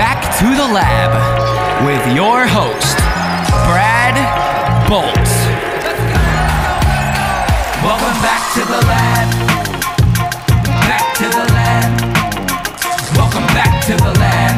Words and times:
back 0.00 0.22
to 0.38 0.46
the 0.56 0.68
lab 0.72 1.12
with 1.84 2.00
your 2.16 2.46
host, 2.46 2.96
Brad 3.68 4.16
Bolt. 4.88 5.28
Welcome 7.84 8.16
back 8.24 8.42
to 8.54 8.62
the 8.64 8.80
lab. 8.92 9.28
Back 10.88 11.06
to 11.18 11.26
the 11.28 11.44
lab. 11.52 11.90
Welcome 13.14 13.46
back 13.52 13.84
to 13.88 13.94
the 14.04 14.12
lab. 14.18 14.54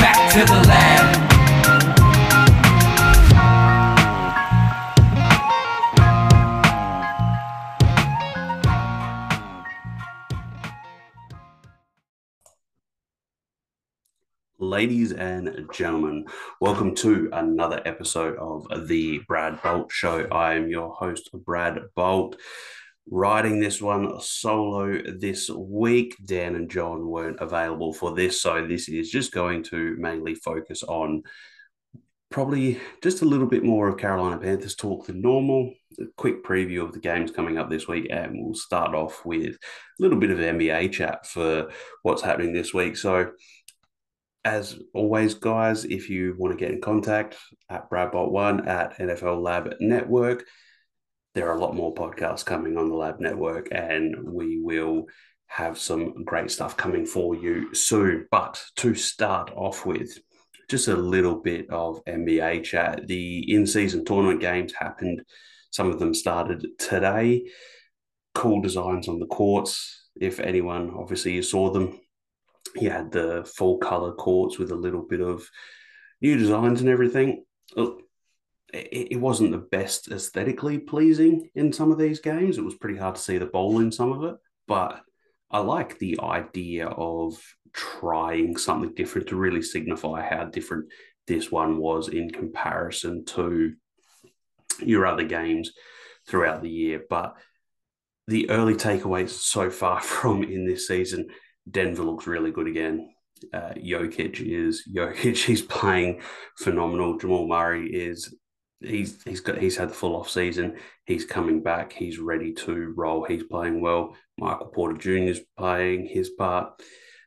Back 0.00 0.32
to 0.34 0.44
the 0.44 0.68
lab. 0.68 0.91
Ladies 14.82 15.12
and 15.12 15.68
gentlemen, 15.72 16.26
welcome 16.60 16.92
to 16.96 17.30
another 17.34 17.80
episode 17.84 18.36
of 18.38 18.66
the 18.88 19.20
Brad 19.28 19.62
Bolt 19.62 19.92
Show. 19.92 20.26
I 20.32 20.54
am 20.54 20.68
your 20.68 20.92
host, 20.92 21.30
Brad 21.32 21.78
Bolt. 21.94 22.34
Writing 23.08 23.60
this 23.60 23.80
one 23.80 24.20
solo 24.20 25.00
this 25.20 25.48
week. 25.48 26.16
Dan 26.24 26.56
and 26.56 26.68
John 26.68 27.06
weren't 27.06 27.38
available 27.38 27.92
for 27.92 28.12
this, 28.16 28.42
so 28.42 28.66
this 28.66 28.88
is 28.88 29.08
just 29.08 29.30
going 29.30 29.62
to 29.70 29.94
mainly 30.00 30.34
focus 30.34 30.82
on 30.82 31.22
probably 32.32 32.80
just 33.04 33.22
a 33.22 33.26
little 33.26 33.46
bit 33.46 33.62
more 33.62 33.86
of 33.86 33.98
Carolina 33.98 34.38
Panthers 34.38 34.74
talk 34.74 35.06
than 35.06 35.20
normal. 35.20 35.72
A 36.00 36.06
quick 36.16 36.42
preview 36.42 36.82
of 36.82 36.92
the 36.92 36.98
games 36.98 37.30
coming 37.30 37.56
up 37.56 37.70
this 37.70 37.86
week, 37.86 38.08
and 38.10 38.32
we'll 38.34 38.54
start 38.54 38.96
off 38.96 39.24
with 39.24 39.54
a 39.54 39.58
little 40.00 40.18
bit 40.18 40.30
of 40.30 40.38
NBA 40.38 40.90
chat 40.90 41.26
for 41.26 41.70
what's 42.02 42.22
happening 42.22 42.52
this 42.52 42.74
week. 42.74 42.96
So, 42.96 43.30
as 44.44 44.78
always, 44.92 45.34
guys, 45.34 45.84
if 45.84 46.10
you 46.10 46.34
want 46.38 46.56
to 46.56 46.62
get 46.62 46.72
in 46.74 46.80
contact 46.80 47.36
at 47.70 47.88
Bradbot1 47.90 48.66
at 48.66 48.98
NFL 48.98 49.42
Lab 49.42 49.74
Network, 49.80 50.44
there 51.34 51.48
are 51.48 51.56
a 51.56 51.60
lot 51.60 51.76
more 51.76 51.94
podcasts 51.94 52.44
coming 52.44 52.76
on 52.76 52.88
the 52.88 52.94
Lab 52.94 53.20
Network, 53.20 53.68
and 53.72 54.16
we 54.24 54.60
will 54.60 55.06
have 55.46 55.78
some 55.78 56.24
great 56.24 56.50
stuff 56.50 56.76
coming 56.76 57.06
for 57.06 57.34
you 57.34 57.74
soon. 57.74 58.26
But 58.30 58.62
to 58.76 58.94
start 58.94 59.52
off 59.54 59.86
with, 59.86 60.18
just 60.68 60.88
a 60.88 60.96
little 60.96 61.36
bit 61.36 61.68
of 61.70 62.02
NBA 62.06 62.64
chat. 62.64 63.06
The 63.06 63.52
in 63.52 63.66
season 63.66 64.04
tournament 64.04 64.40
games 64.40 64.72
happened, 64.72 65.22
some 65.70 65.90
of 65.90 65.98
them 65.98 66.14
started 66.14 66.66
today. 66.78 67.50
Cool 68.34 68.62
designs 68.62 69.06
on 69.06 69.18
the 69.18 69.26
courts. 69.26 70.08
If 70.18 70.40
anyone, 70.40 70.94
obviously, 70.96 71.32
you 71.34 71.42
saw 71.42 71.70
them, 71.70 72.00
he 72.74 72.86
had 72.86 73.12
the 73.12 73.44
full 73.56 73.78
color 73.78 74.12
courts 74.12 74.58
with 74.58 74.70
a 74.70 74.76
little 74.76 75.02
bit 75.02 75.20
of 75.20 75.48
new 76.20 76.36
designs 76.36 76.80
and 76.80 76.88
everything. 76.88 77.44
It, 78.74 79.20
wasn't 79.20 79.52
the 79.52 79.58
best 79.58 80.10
aesthetically 80.10 80.78
pleasing 80.78 81.50
in 81.54 81.72
some 81.72 81.92
of 81.92 81.98
these 81.98 82.20
games. 82.20 82.56
It 82.56 82.64
was 82.64 82.74
pretty 82.74 82.98
hard 82.98 83.16
to 83.16 83.20
see 83.20 83.36
the 83.36 83.46
ball 83.46 83.80
in 83.80 83.92
some 83.92 84.12
of 84.12 84.24
it, 84.24 84.36
but 84.66 85.02
I 85.50 85.58
like 85.58 85.98
the 85.98 86.18
idea 86.20 86.86
of 86.86 87.38
trying 87.74 88.56
something 88.56 88.94
different 88.94 89.28
to 89.28 89.36
really 89.36 89.60
signify 89.60 90.22
how 90.22 90.44
different 90.44 90.86
this 91.26 91.52
one 91.52 91.76
was 91.76 92.08
in 92.08 92.30
comparison 92.30 93.26
to 93.26 93.74
your 94.80 95.06
other 95.06 95.24
games 95.24 95.72
throughout 96.26 96.62
the 96.62 96.70
year. 96.70 97.02
But 97.08 97.36
the 98.26 98.48
early 98.48 98.74
takeaways 98.74 99.30
so 99.30 99.70
far 99.70 100.00
from 100.00 100.42
in 100.42 100.66
this 100.66 100.88
season 100.88 101.28
Denver 101.70 102.02
looks 102.02 102.26
really 102.26 102.50
good 102.50 102.66
again. 102.66 103.10
Uh, 103.52 103.72
Jokic 103.76 104.40
is 104.40 104.88
Jokic. 104.94 105.36
He's 105.44 105.62
playing 105.62 106.22
phenomenal. 106.58 107.18
Jamal 107.18 107.46
Murray 107.46 107.92
is 107.92 108.34
he's 108.84 109.22
he's 109.22 109.40
got 109.40 109.58
he's 109.58 109.76
had 109.76 109.90
the 109.90 109.94
full 109.94 110.16
off 110.16 110.30
season. 110.30 110.76
He's 111.04 111.24
coming 111.24 111.62
back. 111.62 111.92
He's 111.92 112.18
ready 112.18 112.52
to 112.54 112.92
roll. 112.96 113.24
He's 113.24 113.44
playing 113.44 113.80
well. 113.80 114.16
Michael 114.38 114.66
Porter 114.66 114.96
Jr. 114.96 115.30
is 115.30 115.40
playing 115.56 116.06
his 116.06 116.30
part. 116.30 116.80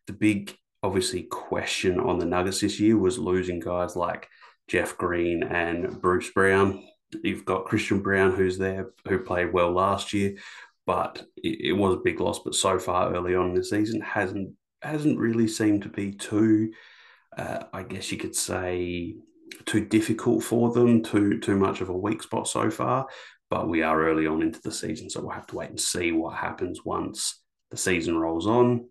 The 0.08 0.14
big 0.14 0.56
obviously 0.84 1.24
question 1.24 2.00
on 2.00 2.20
the 2.20 2.26
Nuggets 2.26 2.62
this 2.62 2.80
year 2.80 2.98
was 2.98 3.18
losing 3.18 3.60
guys 3.60 3.96
like 3.96 4.28
Jeff 4.68 4.98
Green 4.98 5.44
and 5.44 6.02
Bruce 6.02 6.30
Brown. 6.32 6.84
You've 7.24 7.46
got 7.46 7.66
Christian 7.66 8.02
Braun 8.02 8.32
who's 8.36 8.58
there 8.58 8.92
who 9.08 9.20
played 9.20 9.54
well 9.54 9.72
last 9.72 10.14
year 10.14 10.36
but 10.86 11.26
it, 11.38 11.70
it, 11.70 11.74
was 11.74 11.96
a 11.96 12.04
big 12.04 12.20
loss. 12.20 12.40
But 12.40 12.56
so 12.56 12.80
far 12.80 13.14
early 13.14 13.36
on 13.36 13.50
in 13.50 13.56
the 13.56 13.64
season, 13.64 14.02
hasn't 14.02 14.52
hasn't 14.82 15.18
really 15.18 15.48
seemed 15.48 15.84
to 15.84 15.90
be 15.90 16.12
too, 16.12 16.72
uh, 17.38 17.64
I 17.74 17.84
guess 17.84 18.12
you 18.12 18.18
could 18.18 18.36
say, 18.36 19.16
too 19.66 19.86
difficult 19.86 20.44
for 20.44 20.72
them. 20.72 21.04
Too 21.04 21.40
too 21.40 21.56
much 21.56 21.82
of 21.82 21.90
a 21.90 21.98
weak 21.98 22.24
spot 22.24 22.48
so 22.48 22.70
far. 22.70 23.08
But 23.50 23.70
we 23.70 23.84
are 23.84 24.04
early 24.04 24.28
on 24.28 24.42
into 24.42 24.62
the 24.62 24.72
season, 24.72 25.10
so 25.10 25.22
we'll 25.22 25.30
have 25.30 25.48
to 25.48 25.56
wait 25.56 25.70
and 25.70 25.80
see 25.80 26.12
what 26.12 26.36
happens 26.36 26.84
once 26.84 27.42
the 27.72 27.78
season 27.78 28.18
rolls 28.18 28.48
on. 28.48 28.90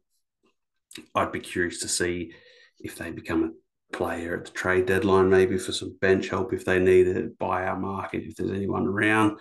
I'd 1.15 1.33
be 1.33 1.41
curious 1.41 1.81
to 1.81 1.89
see 1.89 2.33
if 2.79 2.97
they 2.97 3.11
become 3.11 3.45
a 3.45 3.97
player 3.97 4.37
at 4.37 4.45
the 4.47 4.51
trade 4.53 4.87
deadline, 4.87 5.29
maybe 5.29 5.59
for 5.59 5.73
some 5.73 5.97
bench 6.01 6.29
help 6.29 6.53
if 6.53 6.65
they 6.65 6.79
need 6.79 7.09
a 7.09 7.29
buyout 7.29 7.81
market, 7.81 8.25
if 8.25 8.37
there's 8.37 8.51
anyone 8.51 8.87
around. 8.87 9.39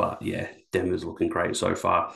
But 0.00 0.22
yeah, 0.22 0.48
Denver's 0.72 1.04
looking 1.04 1.28
great 1.28 1.54
so 1.56 1.74
far. 1.74 2.14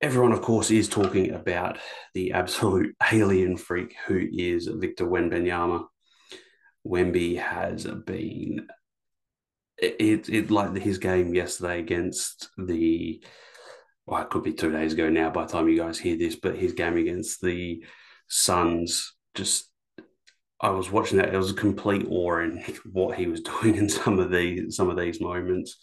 Everyone, 0.00 0.30
of 0.30 0.40
course, 0.40 0.70
is 0.70 0.88
talking 0.88 1.32
about 1.32 1.78
the 2.14 2.30
absolute 2.30 2.94
alien 3.12 3.56
freak 3.56 3.96
who 4.06 4.28
is 4.32 4.68
Victor 4.68 5.04
Wembanyama. 5.04 5.84
Wemby 6.86 7.40
has 7.40 7.86
been 7.86 8.68
it, 9.76 10.28
it 10.28 10.52
like 10.52 10.76
his 10.76 10.98
game 10.98 11.34
yesterday 11.34 11.80
against 11.80 12.50
the 12.56 13.20
well, 14.06 14.22
it 14.22 14.30
could 14.30 14.44
be 14.44 14.52
two 14.52 14.70
days 14.70 14.92
ago 14.92 15.10
now 15.10 15.28
by 15.28 15.44
the 15.44 15.52
time 15.52 15.68
you 15.68 15.78
guys 15.78 15.98
hear 15.98 16.16
this, 16.16 16.36
but 16.36 16.56
his 16.56 16.72
game 16.72 16.98
against 16.98 17.40
the 17.40 17.84
Suns 18.28 19.12
just 19.34 19.72
I 20.60 20.70
was 20.70 20.88
watching 20.88 21.18
that. 21.18 21.34
It 21.34 21.36
was 21.36 21.50
a 21.50 21.54
complete 21.54 22.06
awe 22.08 22.38
in 22.38 22.58
what 22.92 23.18
he 23.18 23.26
was 23.26 23.40
doing 23.60 23.74
in 23.74 23.88
some 23.88 24.20
of 24.20 24.30
the 24.30 24.70
some 24.70 24.88
of 24.88 24.96
these 24.96 25.20
moments 25.20 25.78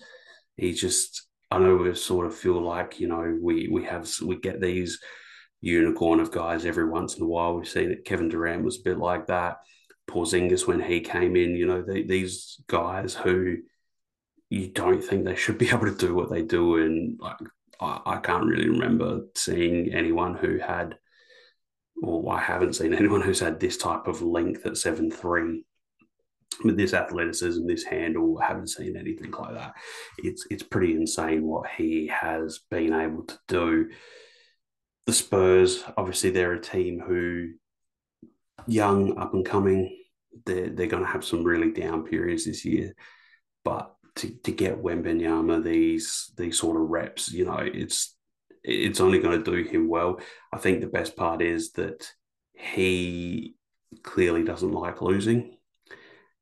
he 0.59 0.73
just 0.73 1.27
I 1.51 1.57
know 1.57 1.75
we 1.75 1.93
sort 1.95 2.27
of 2.27 2.35
feel 2.35 2.61
like 2.61 2.99
you 2.99 3.07
know 3.07 3.37
we 3.41 3.67
we 3.69 3.83
have 3.85 4.09
we 4.23 4.37
get 4.37 4.61
these 4.61 4.99
unicorn 5.61 6.19
of 6.19 6.31
guys 6.31 6.65
every 6.65 6.89
once 6.89 7.17
in 7.17 7.23
a 7.23 7.27
while. 7.27 7.55
We've 7.55 7.67
seen 7.67 7.91
it. 7.91 8.05
Kevin 8.05 8.29
Durant 8.29 8.63
was 8.63 8.79
a 8.79 8.83
bit 8.83 8.97
like 8.97 9.27
that. 9.27 9.57
Porzingis 10.09 10.65
when 10.65 10.79
he 10.79 11.01
came 11.01 11.35
in, 11.35 11.55
you 11.55 11.67
know, 11.67 11.83
these 11.83 12.59
guys 12.67 13.13
who 13.13 13.57
you 14.49 14.67
don't 14.69 15.03
think 15.03 15.25
they 15.25 15.35
should 15.35 15.57
be 15.57 15.69
able 15.73 15.85
to 15.85 15.95
do 15.95 16.15
what 16.15 16.29
they 16.29 16.41
do, 16.43 16.77
and 16.77 17.19
like 17.19 17.37
I, 17.79 18.01
I 18.05 18.17
can't 18.17 18.45
really 18.45 18.69
remember 18.69 19.21
seeing 19.35 19.93
anyone 19.93 20.35
who 20.35 20.57
had, 20.59 20.97
or 22.01 22.31
I 22.31 22.39
haven't 22.39 22.73
seen 22.73 22.93
anyone 22.95 23.21
who's 23.21 23.39
had 23.39 23.59
this 23.59 23.77
type 23.77 24.07
of 24.07 24.21
length 24.21 24.65
at 24.65 24.77
seven 24.77 25.11
three 25.11 25.63
with 26.63 26.77
this 26.77 26.93
athleticism, 26.93 27.65
this 27.65 27.83
handle, 27.83 28.39
I 28.39 28.47
haven't 28.47 28.67
seen 28.67 28.97
anything 28.97 29.31
like 29.31 29.53
that. 29.53 29.73
It's 30.17 30.45
it's 30.49 30.63
pretty 30.63 30.93
insane 30.93 31.43
what 31.45 31.69
he 31.69 32.07
has 32.07 32.59
been 32.69 32.93
able 32.93 33.23
to 33.23 33.39
do. 33.47 33.89
The 35.05 35.13
Spurs, 35.13 35.83
obviously, 35.97 36.31
they're 36.31 36.53
a 36.53 36.61
team 36.61 36.99
who 36.99 37.51
young, 38.67 39.17
up 39.17 39.33
and 39.33 39.45
coming. 39.45 39.97
They're 40.45 40.69
they're 40.69 40.88
going 40.88 41.03
to 41.03 41.09
have 41.09 41.25
some 41.25 41.43
really 41.43 41.71
down 41.71 42.03
periods 42.03 42.45
this 42.45 42.65
year, 42.65 42.94
but 43.63 43.94
to, 44.15 44.29
to 44.44 44.51
get 44.51 44.83
Wembanyama 44.83 45.63
these 45.63 46.31
these 46.38 46.59
sort 46.59 46.81
of 46.81 46.89
reps, 46.89 47.31
you 47.31 47.45
know, 47.45 47.57
it's 47.59 48.15
it's 48.63 49.00
only 49.00 49.19
going 49.19 49.41
to 49.41 49.51
do 49.51 49.63
him 49.69 49.88
well. 49.88 50.19
I 50.51 50.57
think 50.57 50.81
the 50.81 50.88
best 50.88 51.15
part 51.15 51.41
is 51.41 51.71
that 51.74 52.12
he 52.53 53.56
clearly 54.03 54.44
doesn't 54.44 54.71
like 54.71 55.01
losing 55.01 55.57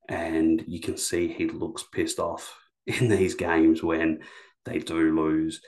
and 0.07 0.63
you 0.68 0.80
can 0.80 0.98
see 0.98 1.27
he 1.27 1.48
looks 1.48 1.83
pissed 1.83 2.19
off 2.19 2.57
in 2.86 3.09
these 3.09 3.36
games 3.36 3.83
when 3.83 4.19
they 4.65 4.80
do 4.80 5.15
lose 5.15 5.62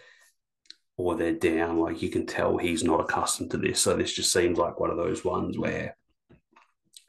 or 0.97 1.15
they're 1.15 1.33
down. 1.33 1.79
Like 1.79 2.01
you 2.01 2.09
can 2.09 2.25
tell 2.25 2.57
he's 2.57 2.83
not 2.83 3.01
accustomed 3.01 3.51
to 3.51 3.57
this. 3.57 3.79
So 3.81 3.95
this 3.95 4.13
just 4.13 4.31
seems 4.31 4.57
like 4.57 4.79
one 4.79 4.89
of 4.89 4.97
those 4.97 5.23
ones 5.23 5.57
where 5.57 5.95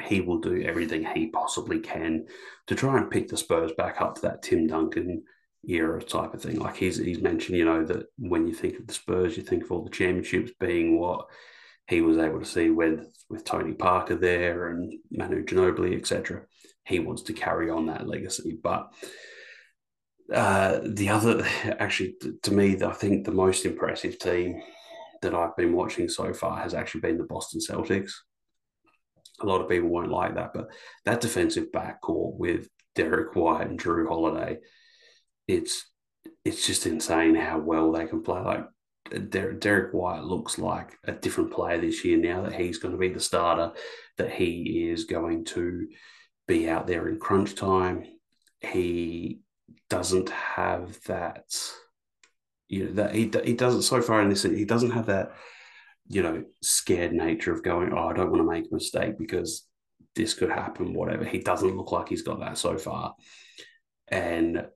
he 0.03 0.21
will 0.21 0.39
do 0.39 0.63
everything 0.63 1.05
he 1.05 1.27
possibly 1.27 1.79
can 1.79 2.27
to 2.67 2.75
try 2.75 2.97
and 2.97 3.11
pick 3.11 3.29
the 3.29 3.37
Spurs 3.37 3.73
back 3.73 4.01
up 4.01 4.15
to 4.15 4.23
that 4.23 4.43
Tim 4.43 4.67
Duncan 4.67 5.25
era 5.69 6.03
type 6.03 6.35
of 6.35 6.43
thing. 6.43 6.59
Like 6.59 6.77
he's 6.77 6.97
he's 6.97 7.21
mentioned, 7.21 7.59
you 7.59 7.65
know, 7.65 7.85
that 7.85 8.07
when 8.19 8.47
you 8.47 8.55
think 8.55 8.79
of 8.79 8.87
the 8.87 8.95
Spurs, 8.95 9.37
you 9.37 9.43
think 9.43 9.65
of 9.65 9.73
all 9.73 9.85
the 9.85 9.91
championships 9.91 10.53
being 10.59 10.99
what 10.99 11.27
he 11.91 12.01
was 12.01 12.17
able 12.17 12.39
to 12.39 12.47
see 12.47 12.71
with 12.71 13.07
with 13.29 13.45
Tony 13.45 13.75
Parker 13.75 14.17
there 14.17 14.69
and 14.69 14.95
Manu 15.11 15.45
Ginobili, 15.45 15.99
etc 15.99 16.43
he 16.91 16.99
wants 16.99 17.23
to 17.23 17.33
carry 17.33 17.71
on 17.71 17.87
that 17.87 18.07
legacy. 18.07 18.59
But 18.63 18.93
uh, 20.33 20.81
the 20.85 21.09
other, 21.09 21.47
actually, 21.79 22.17
to 22.43 22.53
me, 22.53 22.83
I 22.83 22.93
think 22.93 23.25
the 23.25 23.33
most 23.33 23.65
impressive 23.65 24.19
team 24.19 24.61
that 25.23 25.35
I've 25.35 25.57
been 25.57 25.73
watching 25.73 26.09
so 26.09 26.33
far 26.33 26.59
has 26.59 26.75
actually 26.75 27.03
been 27.03 27.19
the 27.19 27.25
Boston 27.25 27.61
Celtics. 27.61 28.13
a 29.41 29.47
lot 29.47 29.61
of 29.61 29.69
people 29.69 29.89
won't 29.89 30.11
like 30.11 30.35
that, 30.35 30.53
but 30.53 30.69
that 31.05 31.21
defensive 31.21 31.71
backcourt 31.73 32.37
with 32.37 32.69
Derrick 32.95 33.35
White 33.37 33.67
and 33.67 33.81
Jrue 33.81 34.09
Holiday, 34.09 34.59
it's 35.47 35.87
it's 36.45 36.67
just 36.67 36.87
insane 36.87 37.35
how 37.35 37.59
well 37.59 37.93
they 37.93 38.07
can 38.07 38.23
play. 38.23 38.41
Like 38.41 38.67
Der- 39.11 39.53
Derrick 39.53 39.93
White 39.93 40.23
looks 40.23 40.59
like 40.59 40.97
a 41.05 41.13
different 41.13 41.53
player 41.53 41.81
this 41.81 42.05
year 42.05 42.17
now 42.17 42.43
that 42.43 42.55
he's 42.55 42.79
going 42.79 42.93
to 42.93 42.99
be 42.99 43.09
the 43.09 43.21
starter, 43.21 43.73
that 44.17 44.33
he 44.33 44.89
is 44.91 45.05
going 45.05 45.45
to 45.47 45.89
be 46.47 46.69
out 46.69 46.87
there 46.87 47.09
in 47.09 47.19
crunch 47.19 47.55
time. 47.55 48.05
He 48.61 49.41
doesn't 49.89 50.31
have 50.31 51.01
that, 51.05 51.45
you 52.69 52.87
know, 52.87 52.93
that 52.93 53.15
he, 53.15 53.31
he 53.45 53.55
doesn't, 53.55 53.83
so 53.83 54.01
far 54.01 54.23
in 54.23 54.29
this, 54.29 54.43
he 54.43 54.65
doesn't 54.65 54.93
have 54.93 55.07
that, 55.07 55.33
you 56.09 56.23
know, 56.23 56.45
scared 56.63 57.13
nature 57.13 57.53
of 57.53 57.63
going, 57.63 57.93
oh, 57.93 58.09
I 58.09 58.13
don't 58.13 58.31
want 58.31 58.43
to 58.43 58.51
make 58.51 58.71
a 58.71 58.75
mistake 58.75 59.17
because 59.19 59.67
this 60.17 60.35
could 60.35 60.51
happen, 60.51 60.93
whatever. 60.93 61.25
He 61.25 61.39
doesn't 61.39 61.77
look 61.77 61.93
like 61.93 62.09
he's 62.09 62.23
got 62.23 62.41
that 62.41 62.59
so 62.59 62.77
far. 62.79 63.15
And 64.09 64.67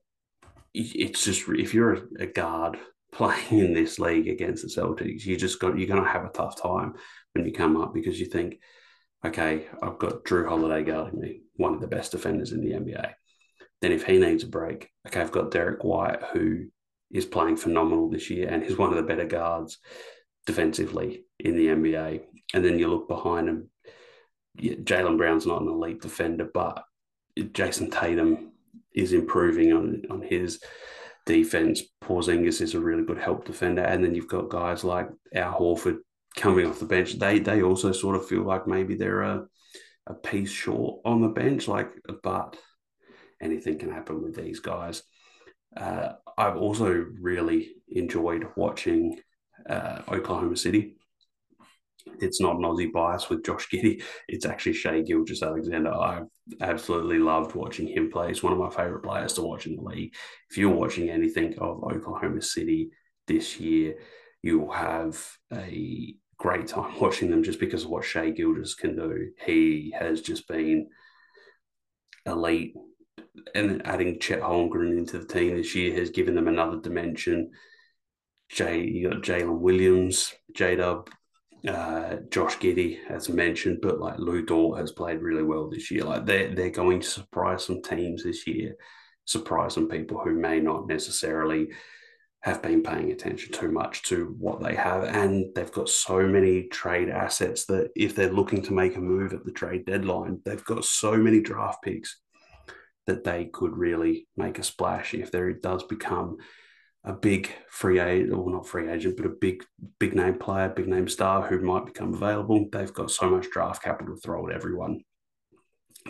it's 0.73 1.25
just, 1.25 1.45
if 1.49 1.75
you're 1.75 2.09
a 2.19 2.27
guard 2.27 2.79
playing 3.15 3.59
in 3.59 3.75
this 3.75 3.99
league 3.99 4.29
against 4.29 4.63
the 4.63 4.69
Celtics, 4.69 5.25
you 5.25 5.37
just 5.37 5.61
got, 5.61 5.79
you're 5.79 5.89
going 5.89 6.03
to 6.03 6.09
have 6.09 6.25
a 6.25 6.31
tough 6.31 6.61
time 6.61 6.95
when 7.33 7.45
you 7.45 7.53
come 7.53 7.77
up 7.77 7.95
because 7.95 8.19
you 8.19 8.27
think, 8.27 8.59
okay, 9.25 9.67
I've 9.83 9.99
got 9.99 10.25
Jrue 10.25 10.49
Holiday 10.49 10.83
guarding 10.83 11.21
me, 11.21 11.41
one 11.57 11.75
of 11.75 11.81
the 11.81 11.87
best 11.87 12.13
defenders 12.13 12.53
in 12.53 12.61
the 12.61 12.73
NBA. 12.73 13.13
Then 13.81 13.93
if 13.93 14.05
he 14.05 14.19
needs 14.19 14.45
a 14.45 14.49
break, 14.49 14.91
okay, 15.07 15.21
I've 15.21 15.33
got 15.33 15.51
Derrick 15.51 15.85
White, 15.85 16.23
who 16.33 16.67
is 17.13 17.25
playing 17.25 17.57
phenomenal 17.57 18.11
this 18.11 18.31
year 18.31 18.49
and 18.49 18.63
is 18.63 18.77
one 18.77 18.91
of 18.91 18.97
the 18.97 19.03
better 19.03 19.25
guards 19.25 19.79
defensively 20.47 21.25
in 21.39 21.57
the 21.57 21.69
NBA. 21.69 22.23
And 22.53 22.65
then 22.65 22.79
you 22.79 22.89
look 22.89 23.09
behind 23.09 23.49
him, 23.49 23.71
Jaylen 24.59 25.19
Brown's 25.19 25.47
not 25.47 25.63
an 25.63 25.69
elite 25.69 26.01
defender, 26.01 26.49
but 26.53 26.85
Jayson 27.39 27.91
Tatum 27.91 28.53
is 28.95 29.13
improving 29.13 29.73
on 29.73 30.03
on 30.09 30.23
his 30.23 30.61
defense. 31.27 31.83
Porzingis 32.03 32.61
is 32.61 32.75
a 32.75 32.81
really 32.81 33.05
good 33.05 33.19
help 33.19 33.45
defender, 33.45 33.83
and 33.83 34.05
then 34.05 34.15
you've 34.15 34.29
got 34.29 34.51
guys 34.51 34.85
like 34.85 35.09
Al 35.35 35.59
Horford 35.59 35.99
coming 36.37 36.67
off 36.67 36.79
the 36.81 36.87
bench. 36.87 37.19
They 37.19 37.39
they 37.39 37.63
also 37.63 37.93
sort 37.93 38.17
of 38.17 38.27
feel 38.27 38.43
like 38.43 38.67
maybe 38.67 38.95
they're 38.95 39.23
a 39.23 39.47
a 40.07 40.15
piece 40.15 40.51
short 40.51 41.01
on 41.05 41.23
the 41.23 41.29
bench. 41.29 41.69
Like, 41.69 41.91
but 42.23 42.57
anything 43.41 43.79
can 43.79 43.91
happen 43.91 44.23
with 44.23 44.37
these 44.37 44.61
guys. 44.61 45.03
Uh, 45.77 46.13
I've 46.37 46.57
also 46.57 47.07
really 47.21 47.75
enjoyed 47.89 48.47
watching 48.57 49.19
uh, 49.69 50.03
Oklahoma 50.09 50.57
City. 50.57 50.97
It's 52.21 52.41
not 52.41 52.57
an 52.57 52.63
Aussie 52.63 52.93
bias 52.93 53.29
with 53.29 53.45
Josh 53.45 53.69
Giddey. 53.69 54.03
It's 54.29 54.47
actually 54.47 54.75
Shai 54.75 55.01
Gilgeous-Alexander. 55.01 55.93
I've 55.93 56.27
absolutely 56.61 57.19
loved 57.19 57.55
watching 57.55 57.89
him 57.89 58.11
play. 58.11 58.29
He's 58.29 58.43
one 58.43 58.53
of 58.53 58.59
my 58.59 58.71
favorite 58.71 59.03
players 59.03 59.33
to 59.35 59.43
watch 59.43 59.67
in 59.67 59.77
the 59.77 59.83
league. 59.83 60.15
If 60.51 60.59
you're 60.59 60.71
watching 60.71 61.11
anything 61.11 61.59
of 61.59 61.83
Oklahoma 61.83 62.43
City 62.43 62.91
this 63.27 63.59
year, 63.59 63.97
you'll 64.43 64.71
have 64.71 65.21
a 65.53 66.15
great 66.37 66.69
time 66.69 66.95
watching 67.01 67.31
them 67.31 67.43
just 67.43 67.61
because 67.61 67.85
of 67.85 67.91
what 67.91 68.05
Shai 68.05 68.31
Gilgeous 68.31 68.75
can 68.75 68.97
do. 68.97 69.31
He 69.45 69.95
has 69.99 70.21
just 70.21 70.47
been 70.47 70.89
elite 72.27 72.75
and 73.55 73.87
adding 73.87 74.19
Chet 74.21 74.41
Holmgren 74.41 74.97
into 74.97 75.19
the 75.19 75.27
team 75.27 75.57
this 75.57 75.75
year 75.75 75.95
has 75.99 76.11
given 76.11 76.35
them 76.35 76.49
another 76.49 76.81
dimension. 76.81 77.51
Jay, 78.49 78.83
you 78.83 79.11
got 79.11 79.23
Jalen 79.23 79.59
Williams, 79.59 80.33
J 80.55 80.77
Dub, 80.77 81.11
uh, 81.67 82.17
Josh 82.31 82.59
Giddey, 82.59 82.99
as 83.09 83.29
mentioned, 83.29 83.79
but 83.83 84.01
like 84.01 84.19
Lu 84.19 84.45
Dort 84.45 84.79
has 84.79 84.93
played 84.93 85.21
really 85.21 85.43
well 85.43 85.69
this 85.69 85.91
year. 85.91 86.05
Like 86.05 86.27
they're 86.27 86.55
they're 86.55 86.71
going 86.71 87.01
to 87.01 87.07
surprise 87.07 87.65
some 87.65 87.83
teams 87.83 88.25
this 88.25 88.47
year, 88.47 88.77
surprise 89.25 89.75
some 89.75 89.89
people 89.89 90.19
who 90.19 90.35
may 90.35 90.61
not 90.61 90.87
necessarily 90.87 91.69
have 92.43 92.61
been 92.61 92.83
paying 92.83 93.11
attention 93.11 93.51
too 93.53 93.73
much 93.73 94.03
to 94.03 94.37
what 94.39 94.63
they 94.63 94.75
have. 94.75 95.05
And 95.05 95.47
they've 95.55 95.73
got 95.73 95.89
so 95.89 96.27
many 96.27 96.65
trade 96.65 97.09
assets 97.09 97.65
that 97.67 97.89
if 97.97 98.15
they're 98.15 98.31
looking 98.31 98.61
to 98.65 98.75
make 98.75 98.97
a 98.97 99.01
move 99.01 99.33
at 99.33 99.47
the 99.47 99.53
trade 99.53 99.87
deadline, 99.87 100.41
they've 100.45 100.65
got 100.65 100.85
so 100.85 101.17
many 101.17 101.41
draft 101.41 101.83
picks 101.83 102.21
that 103.07 103.25
they 103.25 103.47
could 103.47 103.75
really 103.75 104.29
make 104.37 104.59
a 104.59 104.63
splash 104.63 105.15
if 105.15 105.31
there 105.31 105.49
it 105.49 105.63
does 105.63 105.85
become 105.85 106.37
a 107.05 107.13
big 107.13 107.51
free 107.69 108.01
agent, 108.01 108.33
or 108.33 108.51
not 108.51 108.67
free 108.67 108.91
agent, 108.91 109.17
but 109.17 109.27
a 109.27 109.31
big 109.41 109.63
big 109.99 110.15
name 110.15 110.39
player, 110.39 110.69
big 110.69 110.89
name 110.89 111.09
star 111.09 111.47
who 111.47 111.61
might 111.61 111.87
become 111.87 112.15
available. 112.15 112.67
They've 112.73 112.93
got 112.93 113.11
so 113.11 113.29
much 113.29 113.51
draft 113.51 113.83
capital 113.83 114.15
to 114.15 114.21
throw 114.21 114.49
at 114.49 114.55
everyone 114.55 115.01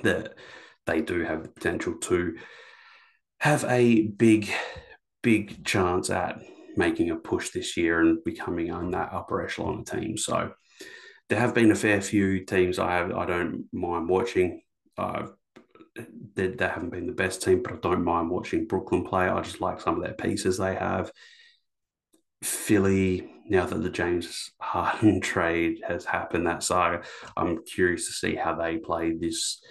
that 0.03 0.35
they 0.87 1.01
do 1.01 1.25
have 1.25 1.43
the 1.43 1.49
potential 1.49 1.95
to 2.03 2.37
have 3.41 3.65
a 3.65 4.03
big, 4.03 4.51
big 5.23 5.65
chance 5.65 6.11
at 6.11 6.41
making 6.77 7.11
a 7.11 7.17
push 7.17 7.51
this 7.51 7.77
year 7.77 8.01
and 8.01 8.23
becoming 8.25 8.71
on 8.71 8.91
that 8.91 9.13
upper 9.13 9.45
echelon 9.45 9.81
of 9.81 9.87
team. 9.87 10.17
So 10.17 10.53
there 11.29 11.41
have 11.41 11.55
been 11.55 11.71
a 11.71 11.77
fair 11.77 12.01
few 12.01 12.45
teams 12.45 12.79
I 12.79 12.93
have 12.97 13.13
I 13.13 13.27
don't 13.27 13.65
mind 13.73 14.09
watching. 14.09 14.63
I've 14.97 15.33
they, 16.35 16.49
they 16.49 16.67
haven't 16.67 16.91
been 16.91 17.07
the 17.07 17.13
best 17.13 17.43
team, 17.43 17.63
but 17.63 17.73
I 17.73 17.77
don't 17.77 18.05
mind 18.05 18.31
watching 18.31 18.67
Brooklyn 18.67 19.05
play. 19.05 19.29
I 19.29 19.41
just 19.43 19.61
like 19.61 19.81
some 19.81 19.97
of 19.97 20.03
their 20.03 20.15
pieces 20.15 20.59
they 20.59 20.75
have. 20.75 21.11
Philly, 22.43 23.31
now 23.49 23.67
that 23.67 23.83
the 23.83 23.91
James 23.91 24.51
Harden 24.61 25.21
trade 25.23 25.81
has 25.87 26.05
happened, 26.05 26.47
that 26.47 26.63
saga, 26.63 27.03
I'm 27.37 27.65
curious 27.65 28.07
to 28.07 28.13
see 28.13 28.35
how 28.35 28.55
they 28.55 28.79
play 28.79 29.17
this 29.17 29.63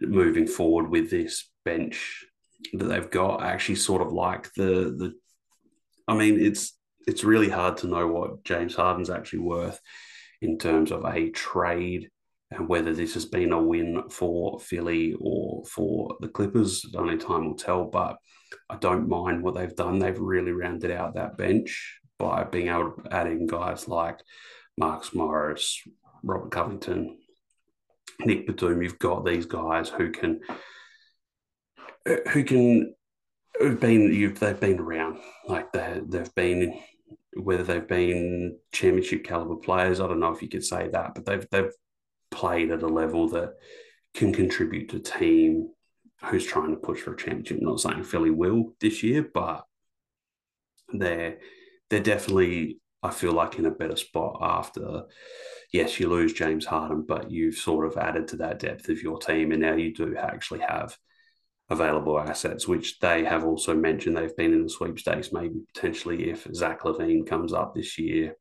moving 0.00 0.46
forward 0.46 0.90
with 0.90 1.10
this 1.10 1.50
bench 1.64 2.24
that 2.72 2.84
they've 2.84 3.10
got. 3.10 3.42
I 3.42 3.52
actually 3.52 3.76
sort 3.76 4.02
of 4.02 4.12
like 4.12 4.52
the 4.54 4.94
the. 4.96 5.14
I 6.06 6.14
mean, 6.14 6.40
it's 6.40 6.76
it's 7.06 7.24
really 7.24 7.48
hard 7.48 7.78
to 7.78 7.86
know 7.86 8.06
what 8.06 8.44
James 8.44 8.74
Harden's 8.74 9.10
actually 9.10 9.40
worth 9.40 9.80
in 10.40 10.58
terms 10.58 10.92
of 10.92 11.04
a 11.04 11.30
trade 11.30 12.10
and 12.56 12.68
whether 12.68 12.92
this 12.92 13.14
has 13.14 13.24
been 13.24 13.52
a 13.52 13.62
win 13.62 14.02
for 14.10 14.58
Philly 14.60 15.14
or 15.20 15.64
for 15.64 16.16
the 16.20 16.28
Clippers, 16.28 16.84
only 16.96 17.16
time 17.16 17.46
will 17.46 17.56
tell. 17.56 17.84
But 17.84 18.16
I 18.70 18.76
don't 18.76 19.08
mind 19.08 19.42
what 19.42 19.54
they've 19.54 19.74
done. 19.74 19.98
They've 19.98 20.18
really 20.18 20.52
rounded 20.52 20.90
out 20.90 21.14
that 21.14 21.36
bench 21.36 22.00
by 22.18 22.44
being 22.44 22.68
able 22.68 22.92
to 22.92 23.14
add 23.14 23.26
in 23.26 23.46
guys 23.46 23.88
like 23.88 24.20
Marcus 24.78 25.14
Morris, 25.14 25.80
Robert 26.22 26.50
Covington, 26.50 27.18
Nick 28.20 28.46
Batum. 28.46 28.82
You've 28.82 28.98
got 28.98 29.24
these 29.24 29.46
guys 29.46 29.88
who 29.88 30.10
can 30.10 30.40
who 32.32 32.44
can 32.44 32.94
who've 33.58 33.80
been 33.80 34.12
you've 34.12 34.38
they've 34.40 34.58
been 34.58 34.78
around 34.78 35.18
like 35.48 35.72
they 35.72 36.00
they've 36.06 36.34
been 36.34 36.78
whether 37.36 37.64
they've 37.64 37.88
been 37.88 38.56
championship 38.72 39.24
caliber 39.24 39.56
players. 39.56 40.00
I 40.00 40.06
don't 40.06 40.20
know 40.20 40.32
if 40.32 40.42
you 40.42 40.48
could 40.48 40.64
say 40.64 40.88
that, 40.88 41.14
but 41.14 41.26
they've 41.26 41.46
they've 41.50 41.72
played 42.34 42.70
at 42.70 42.82
a 42.82 42.88
level 42.88 43.28
that 43.30 43.54
can 44.14 44.32
contribute 44.32 44.90
to 44.90 44.98
team 44.98 45.68
who's 46.24 46.46
trying 46.46 46.70
to 46.70 46.76
push 46.76 47.00
for 47.00 47.14
a 47.14 47.16
championship. 47.16 47.58
I'm 47.60 47.66
not 47.66 47.80
saying 47.80 48.04
Philly 48.04 48.30
will 48.30 48.72
this 48.80 49.02
year, 49.02 49.28
but 49.32 49.64
they're 50.92 51.38
they're 51.90 52.00
definitely 52.00 52.80
I 53.02 53.10
feel 53.10 53.32
like 53.32 53.58
in 53.58 53.66
a 53.66 53.70
better 53.70 53.96
spot 53.96 54.38
after 54.40 55.02
yes, 55.72 55.98
you 55.98 56.08
lose 56.08 56.32
James 56.32 56.64
Harden, 56.64 57.04
but 57.06 57.30
you've 57.30 57.56
sort 57.56 57.86
of 57.86 57.96
added 57.96 58.28
to 58.28 58.36
that 58.36 58.60
depth 58.60 58.88
of 58.88 59.02
your 59.02 59.18
team, 59.18 59.52
and 59.52 59.60
now 59.60 59.74
you 59.74 59.92
do 59.92 60.16
actually 60.16 60.60
have 60.60 60.96
available 61.70 62.18
assets, 62.18 62.68
which 62.68 62.98
they 63.00 63.24
have 63.24 63.44
also 63.44 63.74
mentioned 63.74 64.16
they've 64.16 64.36
been 64.36 64.52
in 64.52 64.62
the 64.62 64.68
sweepstakes. 64.68 65.32
Maybe 65.32 65.60
potentially 65.74 66.30
if 66.30 66.46
Zach 66.54 66.82
LaVine 66.82 67.26
comes 67.26 67.52
up 67.52 67.74
this 67.74 67.98
year, 67.98 68.36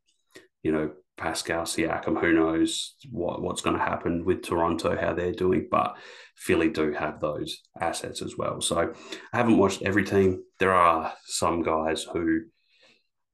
you 0.62 0.72
know, 0.72 0.92
Pascal 1.18 1.64
Siakam. 1.64 2.20
Who 2.20 2.34
knows 2.34 2.96
what, 3.10 3.42
what's 3.42 3.62
going 3.62 3.78
to 3.78 3.84
happen 3.84 4.26
with 4.26 4.44
Toronto, 4.44 4.98
how 5.00 5.14
they're 5.14 5.32
doing, 5.32 5.68
but 5.70 5.96
Philly 6.36 6.70
do 6.70 6.92
have 6.92 7.20
those 7.20 7.60
assets 7.80 8.22
as 8.22 8.38
well. 8.38 8.62
So 8.62 8.94
I 9.34 9.38
haven't 9.38 9.58
watched 9.58 9.84
every 9.84 10.04
team. 10.04 10.44
There 10.60 10.74
are 10.74 11.14
some 11.26 11.62
guys 11.62 12.04
who 12.04 12.42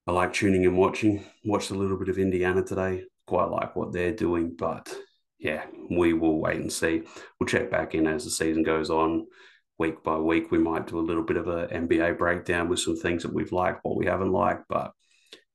I 0.08 0.12
like 0.12 0.34
tuning 0.34 0.66
and 0.66 0.78
watching. 0.78 1.24
Watched 1.46 1.72
a 1.72 1.76
little 1.76 1.98
bit 1.98 2.10
of 2.10 2.18
Indiana 2.18 2.64
today. 2.64 3.04
Quite 3.28 3.50
like 3.50 3.76
what 3.76 3.94
they're 3.94 4.14
doing, 4.16 4.56
but 4.58 4.94
yeah, 5.40 5.66
we 5.90 6.14
will 6.14 6.40
wait 6.40 6.60
and 6.60 6.72
see. 6.72 7.04
We'll 7.40 7.48
check 7.48 7.72
back 7.72 7.96
in 7.96 8.08
as 8.08 8.26
the 8.26 8.32
season 8.32 8.64
goes 8.64 8.90
on. 8.90 9.28
Week 9.78 10.04
by 10.04 10.18
week, 10.18 10.52
we 10.52 10.58
might 10.58 10.88
do 10.88 11.00
a 11.00 11.02
little 11.02 11.24
bit 11.24 11.38
of 11.38 11.48
a 11.48 11.68
NBA 11.68 12.18
breakdown 12.18 12.68
with 12.68 12.80
some 12.80 12.98
things 12.98 13.24
that 13.24 13.34
we've 13.34 13.54
liked, 13.54 13.80
what 13.84 13.96
we 13.96 14.08
haven't 14.08 14.34
liked, 14.34 14.64
but 14.68 14.92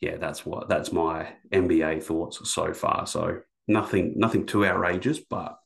yeah, 0.05 0.17
that's 0.19 0.45
what 0.45 0.69
that's 0.69 0.93
my 0.93 1.29
NBA 1.51 2.03
thoughts 2.03 2.39
so 2.53 2.75
far. 2.75 3.07
So 3.07 3.41
nothing 3.67 4.13
nothing 4.17 4.45
too 4.45 4.67
outrageous, 4.67 5.19
but 5.19 5.57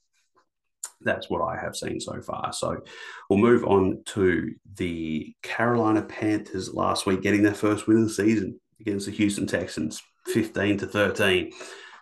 that's 1.00 1.28
what 1.28 1.42
I 1.42 1.60
have 1.60 1.74
seen 1.74 2.00
so 2.00 2.20
far. 2.20 2.52
So 2.52 2.80
we'll 3.28 3.40
move 3.40 3.64
on 3.64 4.02
to 4.06 4.54
the 4.74 5.34
Carolina 5.42 6.02
Panthers 6.02 6.72
last 6.72 7.04
week 7.04 7.22
getting 7.22 7.42
their 7.42 7.54
first 7.54 7.86
win 7.86 7.98
of 7.98 8.04
the 8.04 8.10
season 8.10 8.60
against 8.80 9.06
the 9.06 9.12
Houston 9.12 9.46
Texans, 9.46 10.00
15 10.26 10.78
to 10.78 10.86
13. 10.86 11.52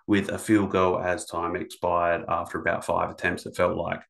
with 0.06 0.28
a 0.28 0.38
field 0.38 0.70
goal 0.70 1.00
as 1.00 1.24
time 1.26 1.56
expired 1.56 2.24
after 2.28 2.60
about 2.60 2.84
five 2.84 3.10
attempts. 3.10 3.46
It 3.46 3.56
felt 3.56 3.76
like 3.76 4.02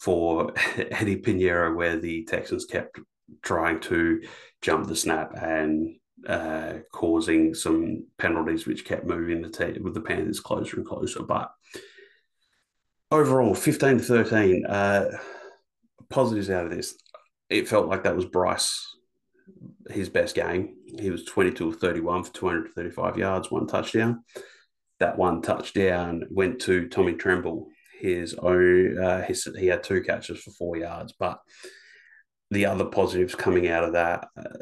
for 0.00 0.52
Eddie 0.76 1.22
Piñeiro, 1.22 1.74
where 1.74 1.98
the 1.98 2.24
Texans 2.24 2.64
kept 2.64 2.98
trying 3.42 3.80
to 3.80 4.22
jump 4.60 4.88
the 4.88 4.96
snap 4.96 5.32
and 5.40 5.99
uh, 6.26 6.74
causing 6.92 7.54
some 7.54 8.06
penalties, 8.18 8.66
which 8.66 8.84
kept 8.84 9.06
moving 9.06 9.42
the 9.42 9.48
team 9.48 9.82
with 9.82 9.94
the 9.94 10.00
Panthers 10.00 10.40
closer 10.40 10.76
and 10.76 10.86
closer. 10.86 11.22
But 11.22 11.50
overall, 13.10 13.54
15 13.54 13.98
to 13.98 14.04
13, 14.04 14.66
uh, 14.66 15.18
positives 16.08 16.50
out 16.50 16.66
of 16.66 16.70
this. 16.70 16.94
It 17.48 17.68
felt 17.68 17.88
like 17.88 18.04
that 18.04 18.16
was 18.16 18.26
Bryce, 18.26 18.96
his 19.88 20.08
best 20.08 20.34
game. 20.34 20.76
He 20.98 21.10
was 21.10 21.24
22 21.24 21.74
31 21.74 22.24
for 22.24 22.32
235 22.32 23.16
yards, 23.16 23.50
one 23.50 23.66
touchdown. 23.66 24.24
That 24.98 25.16
one 25.16 25.40
touchdown 25.42 26.24
went 26.30 26.60
to 26.62 26.88
Tommy 26.88 27.14
Tremble. 27.14 27.68
His 27.98 28.34
own, 28.34 28.98
uh, 28.98 29.22
his, 29.22 29.48
he 29.58 29.66
had 29.66 29.82
two 29.82 30.02
catches 30.02 30.40
for 30.42 30.50
four 30.52 30.76
yards, 30.76 31.12
but 31.18 31.40
the 32.50 32.66
other 32.66 32.84
positives 32.84 33.34
coming 33.34 33.68
out 33.68 33.84
of 33.84 33.92
that, 33.92 34.28
uh, 34.36 34.58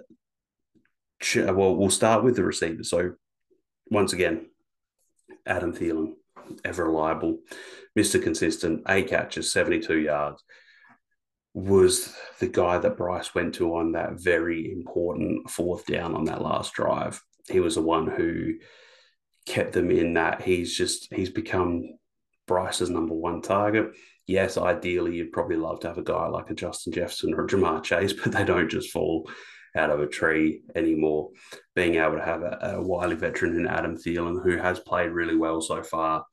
Uh, 1.36 1.52
well, 1.52 1.74
we'll 1.74 1.90
start 1.90 2.24
with 2.24 2.36
the 2.36 2.44
receiver. 2.44 2.84
So, 2.84 3.14
once 3.90 4.12
again, 4.12 4.46
Adam 5.46 5.72
Thielen, 5.72 6.14
ever 6.64 6.84
reliable, 6.84 7.38
Mr. 7.98 8.22
Consistent, 8.22 8.82
eight 8.88 9.08
catches, 9.08 9.52
72 9.52 9.98
yards, 9.98 10.42
was 11.54 12.14
the 12.38 12.46
guy 12.46 12.78
that 12.78 12.96
Bryce 12.96 13.34
went 13.34 13.54
to 13.56 13.74
on 13.76 13.92
that 13.92 14.20
very 14.20 14.70
important 14.70 15.50
fourth 15.50 15.86
down 15.86 16.14
on 16.14 16.24
that 16.26 16.42
last 16.42 16.72
drive. 16.74 17.22
He 17.48 17.60
was 17.60 17.74
the 17.74 17.82
one 17.82 18.06
who 18.06 18.54
kept 19.46 19.72
them 19.72 19.90
in 19.90 20.14
that. 20.14 20.42
He's 20.42 20.76
just, 20.76 21.12
he's 21.12 21.30
become 21.30 21.98
Bryce's 22.46 22.90
number 22.90 23.14
one 23.14 23.42
target 23.42 23.94
yes, 24.28 24.58
ideally, 24.58 25.16
you'd 25.16 25.32
probably 25.32 25.56
love 25.56 25.80
to 25.80 25.88
have 25.88 25.98
a 25.98 26.02
guy 26.02 26.28
like 26.28 26.50
a 26.50 26.54
Justin 26.54 26.92
Jefferson 26.92 27.34
or 27.34 27.48
Ja'Marr 27.48 27.82
Chase, 27.82 28.12
but 28.22 28.30
they 28.30 28.44
don't 28.44 28.70
just 28.70 28.90
fall 28.90 29.28
out 29.78 29.90
of 29.90 30.00
a 30.00 30.06
tree 30.06 30.62
anymore. 30.74 31.30
Being 31.74 31.94
able 31.94 32.16
to 32.16 32.24
have 32.24 32.42
a, 32.42 32.58
a 32.62 32.82
wily 32.82 33.16
veteran 33.16 33.56
in 33.56 33.66
Adam 33.66 33.96
Thielen, 33.96 34.42
who 34.42 34.56
has 34.56 34.80
played 34.80 35.10
really 35.10 35.36
well 35.36 35.60
so 35.62 35.82
far, 35.82 36.24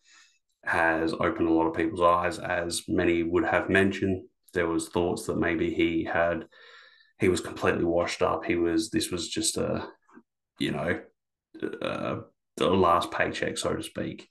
has 0.66 1.14
opened 1.14 1.48
a 1.48 1.54
lot 1.54 1.68
of 1.68 1.75
people's 1.75 2.02
eyes. 2.02 2.40
As 2.40 2.84
many 2.88 3.24
would 3.24 3.46
have 3.46 3.70
mentioned, 3.70 4.24
there 4.54 4.68
was 4.68 4.90
thoughts 4.90 5.25
that 5.28 5.38
maybe 5.38 5.74
he 5.74 6.04
had 6.04 6.46
he 7.20 7.30
was 7.30 7.40
completely 7.40 7.86
washed 7.86 8.22
up. 8.22 8.44
He 8.44 8.56
was 8.56 8.90
this 8.90 9.12
was 9.12 9.30
just 9.30 9.58
a 9.58 9.88
you 10.60 10.72
know 10.72 11.00
the 12.58 12.70
last 12.70 13.12
paycheck, 13.12 13.58
so 13.58 13.74
to 13.74 13.84
speak, 13.84 14.28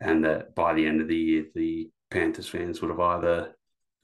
and 0.00 0.24
that 0.24 0.54
by 0.54 0.74
the 0.74 0.86
end 0.86 1.00
of 1.00 1.08
the 1.08 1.16
year 1.16 1.44
the 1.54 1.90
Panthers 2.10 2.48
fans 2.48 2.80
would 2.80 2.90
have 2.90 3.00
either, 3.00 3.55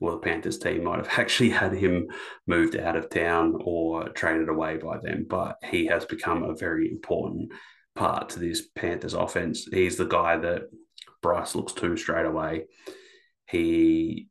well, 0.02 0.16
the 0.16 0.18
Panthers 0.18 0.58
team 0.58 0.82
might 0.82 0.98
have 0.98 1.08
actually 1.18 1.50
had 1.50 1.72
him 1.72 2.08
moved 2.48 2.76
out 2.76 2.96
of 2.96 3.08
town 3.08 3.54
or 3.64 4.08
traded 4.08 4.48
away 4.48 4.76
by 4.76 4.98
them. 4.98 5.26
But 5.28 5.58
he 5.64 5.86
has 5.86 6.04
become 6.04 6.42
a 6.42 6.56
very 6.56 6.90
important 6.90 7.52
part 7.94 8.30
to 8.30 8.40
this 8.40 8.66
Panthers 8.74 9.14
offense. 9.14 9.68
He's 9.70 9.96
the 9.96 10.06
guy 10.06 10.38
that 10.38 10.62
Bryce 11.22 11.54
looks 11.54 11.72
to 11.74 11.96
straight 11.96 12.26
away. 12.26 12.64
He 13.48 14.28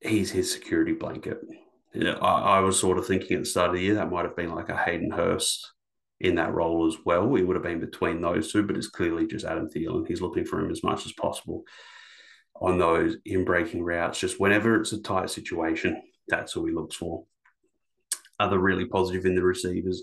he's 0.00 0.30
his 0.30 0.52
security 0.52 0.92
blanket. 0.92 1.38
I, 1.94 2.10
I, 2.10 2.60
was 2.60 2.78
sort 2.78 2.98
of 2.98 3.06
thinking 3.06 3.38
at 3.38 3.44
the 3.44 3.48
start 3.48 3.70
of 3.70 3.76
the 3.76 3.82
year 3.82 3.94
that 3.94 4.10
might 4.10 4.26
have 4.26 4.36
been 4.36 4.54
like 4.54 4.68
a 4.68 4.76
Hayden 4.76 5.10
Hurst 5.10 5.72
in 6.20 6.34
that 6.34 6.52
role 6.52 6.86
as 6.86 6.96
well. 7.06 7.34
He 7.34 7.42
would 7.42 7.56
have 7.56 7.62
been 7.62 7.80
between 7.80 8.20
those 8.20 8.52
two, 8.52 8.64
but 8.64 8.76
it's 8.76 8.88
clearly 8.88 9.26
just 9.26 9.46
Adam 9.46 9.70
Thielen. 9.70 10.06
He's 10.06 10.20
looking 10.20 10.44
for 10.44 10.60
him 10.60 10.70
as 10.70 10.82
much 10.82 11.06
as 11.06 11.12
possible 11.12 11.64
on 12.60 12.78
those 12.78 13.16
in 13.24 13.44
breaking 13.44 13.84
routes. 13.84 14.20
Just 14.20 14.40
whenever 14.40 14.80
it's 14.80 14.92
a 14.92 15.02
tight 15.02 15.30
situation, 15.30 16.02
that's 16.28 16.56
what 16.56 16.66
he 16.66 16.74
looks 16.74 16.96
for. 16.96 17.24
Other 18.38 18.58
really 18.58 18.84
positive 18.84 19.24
in 19.24 19.34
the 19.34 19.42
receivers, 19.42 20.02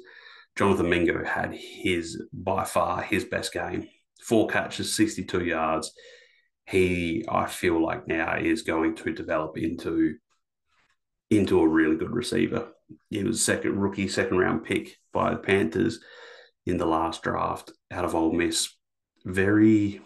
Jonathan 0.55 0.89
Mingo 0.89 1.23
had 1.23 1.53
his 1.53 2.21
by 2.31 2.63
far 2.63 3.01
his 3.01 3.25
best 3.25 3.53
game. 3.53 3.87
Four 4.21 4.47
catches, 4.47 4.95
62 4.95 5.43
yards. 5.43 5.91
He, 6.65 7.25
I 7.27 7.47
feel 7.47 7.83
like 7.83 8.07
now 8.07 8.37
is 8.37 8.61
going 8.61 8.95
to 8.95 9.13
develop 9.13 9.57
into 9.57 10.15
into 11.29 11.59
a 11.59 11.67
really 11.67 11.95
good 11.95 12.11
receiver. 12.11 12.69
He 13.09 13.23
was 13.23 13.43
second 13.43 13.79
rookie, 13.79 14.07
second 14.07 14.37
round 14.37 14.63
pick 14.63 14.97
by 15.11 15.31
the 15.31 15.37
Panthers 15.37 15.99
in 16.65 16.77
the 16.77 16.85
last 16.85 17.23
draft 17.23 17.71
out 17.91 18.05
of 18.05 18.15
Ole 18.15 18.33
Miss. 18.33 18.69
Very 19.25 20.01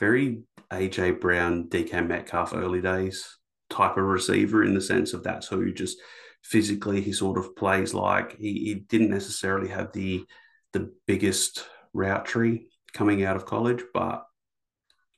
very 0.00 0.42
AJ 0.72 1.20
Brown, 1.20 1.68
DK 1.68 2.06
Metcalf 2.06 2.54
early 2.54 2.80
days 2.80 3.36
type 3.68 3.96
of 3.96 4.04
receiver 4.04 4.64
in 4.64 4.74
the 4.74 4.80
sense 4.80 5.12
of 5.12 5.22
that's 5.22 5.46
who 5.46 5.72
just 5.72 5.98
physically 6.42 7.00
he 7.00 7.12
sort 7.12 7.38
of 7.38 7.54
plays 7.54 7.94
like. 7.94 8.36
He, 8.36 8.64
he 8.64 8.74
didn't 8.74 9.10
necessarily 9.10 9.68
have 9.68 9.92
the 9.92 10.24
the 10.72 10.92
biggest 11.06 11.66
route 11.92 12.24
tree 12.24 12.68
coming 12.92 13.24
out 13.24 13.36
of 13.36 13.46
college, 13.46 13.82
but 13.92 14.24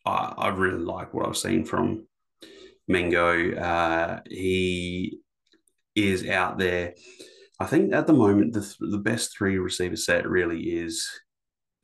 I, 0.05 0.35
I 0.37 0.49
really 0.49 0.83
like 0.83 1.15
what 1.15 1.27
I've 1.27 1.37
seen 1.37 1.65
from 1.65 2.07
Mingo. 2.89 3.55
Uh, 3.55 4.21
he 4.29 5.21
is 5.95 6.29
out 6.29 6.59
there. 6.59 6.95
I 7.61 7.67
think 7.67 7.95
at 7.95 8.07
the 8.07 8.13
moment 8.13 8.53
the 8.53 8.75
the 8.81 8.99
best 8.99 9.37
three 9.37 9.59
receiver 9.59 9.97
set 9.97 10.29
really 10.29 10.61
is 10.61 11.09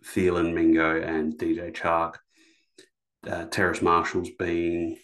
Thielen, 0.05 0.53
Mingo, 0.53 1.01
and 1.01 1.39
DJ 1.39 1.73
Chark 1.73 2.15
uh, 3.27 3.45
Terrace 3.47 3.83
Marshall's 3.83 4.31
being, 4.39 4.99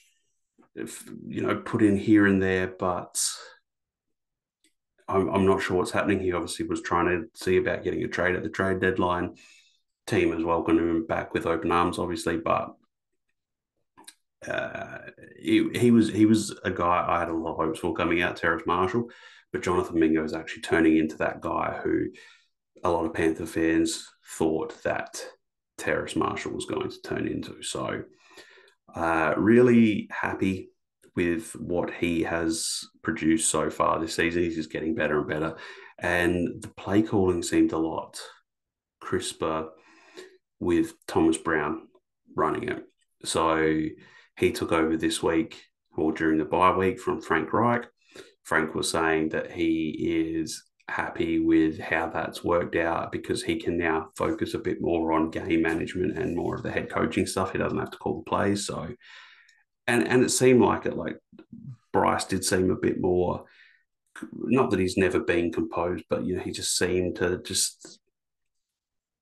you 0.75 1.43
know, 1.43 1.57
put 1.57 1.83
in 1.83 1.97
here 1.97 2.27
and 2.27 2.43
there, 2.43 2.69
but 2.69 3.21
I'm, 5.09 5.29
I'm 5.29 5.47
not 5.47 5.63
sure 5.63 5.77
what's 5.77 5.91
happening. 5.91 6.21
He 6.21 6.33
obviously 6.33 6.67
was 6.67 6.83
trying 6.83 7.07
to 7.07 7.27
see 7.35 7.57
about 7.57 7.85
getting 7.85 8.03
a 8.05 8.09
trade 8.09 8.37
at 8.37 8.43
the 8.43 8.49
trade 8.49 8.81
deadline. 8.81 9.37
Team 10.07 10.33
has 10.33 10.45
welcomed 10.45 10.81
him 10.81 11.07
back 11.07 11.33
with 11.33 11.47
open 11.47 11.73
arms, 11.73 11.99
obviously, 11.99 12.37
but 12.37 12.75
uh, 14.47 14.99
he, 15.41 15.69
he 15.75 15.91
was 15.91 16.11
he 16.11 16.27
was 16.27 16.55
a 16.65 16.71
guy 16.71 17.05
I 17.09 17.21
had 17.21 17.31
a 17.31 17.35
lot 17.35 17.53
of 17.53 17.57
hopes 17.57 17.79
for 17.79 17.95
coming 17.95 18.21
out, 18.21 18.37
Terrace 18.37 18.65
Marshall, 18.67 19.11
but 19.53 19.63
Jonathan 19.63 19.99
Mingo 19.99 20.23
is 20.23 20.35
actually 20.35 20.63
turning 20.63 20.99
into 20.99 21.17
that 21.19 21.41
guy 21.41 21.81
who 21.83 22.09
a 22.83 22.91
lot 22.91 23.07
of 23.07 23.15
Panther 23.15 23.47
fans 23.47 24.07
thought 24.37 24.83
that 24.83 25.25
Terrace 25.79 26.17
Marshall 26.17 26.53
was 26.53 26.67
going 26.67 26.89
to 26.91 27.03
turn 27.03 27.27
into. 27.27 27.63
So, 27.63 28.05
uh, 28.95 29.35
really 29.37 30.09
happy 30.11 30.71
with 31.17 31.53
what 31.53 31.93
he 31.93 32.23
has 32.23 32.81
produced 33.03 33.51
so 33.51 33.71
far 33.71 33.99
this 33.99 34.15
season. 34.15 34.43
He's 34.43 34.57
just 34.57 34.73
getting 34.73 34.95
better 34.95 35.19
and 35.19 35.29
better. 35.29 35.57
And 35.99 36.63
the 36.63 36.69
play 36.69 37.03
calling 37.03 37.43
seemed 37.43 37.73
a 37.73 37.79
lot 37.79 38.21
crisper 39.01 39.69
with 40.59 40.95
Thomas 41.07 41.39
Brown 41.39 41.89
running 42.37 42.69
it. 42.69 42.85
So 43.25 43.83
he 44.37 44.51
took 44.53 44.73
over 44.73 44.97
this 44.97 45.23
week 45.23 45.63
or 45.97 46.13
during 46.13 46.39
the 46.39 46.45
bye 46.45 46.77
week 46.77 46.99
from 46.99 47.21
Frank 47.21 47.53
Reich. 47.53 47.87
Frank 48.43 48.75
was 48.75 48.91
saying 48.91 49.31
that 49.31 49.53
he 49.53 50.37
is 50.37 50.65
happy 50.89 51.39
with 51.39 51.79
how 51.79 52.09
that's 52.09 52.45
worked 52.45 52.77
out 52.77 53.11
because 53.11 53.43
he 53.43 53.57
can 53.57 53.79
now 53.79 54.11
focus 54.17 54.55
a 54.55 54.59
bit 54.59 54.81
more 54.81 55.13
on 55.13 55.31
game 55.31 55.63
management 55.63 56.19
and 56.19 56.37
more 56.37 56.55
of 56.55 56.63
the 56.63 56.71
head 56.71 56.91
coaching 56.91 57.27
stuff. 57.27 57.53
He 57.53 57.59
doesn't 57.59 57.79
have 57.79 57.91
to 57.91 57.99
call 57.99 58.19
the 58.19 58.31
plays. 58.31 58.67
So, 58.67 58.95
and 59.87 60.07
and 60.07 60.23
it 60.23 60.31
seemed 60.31 60.61
like 60.61 60.87
it. 60.87 60.97
Like 60.97 61.19
Bryce 61.93 62.25
did 62.25 62.45
seem 62.45 62.71
a 62.71 62.77
bit 62.77 63.01
more. 63.01 63.45
Not 64.33 64.71
that 64.71 64.81
he's 64.81 64.97
never 64.97 65.21
been 65.21 65.53
composed, 65.53 66.05
but 66.09 66.25
you 66.25 66.37
know 66.37 66.43
he 66.43 66.53
just 66.53 66.77
seemed 66.77 67.17
to 67.17 67.39
just 67.43 67.99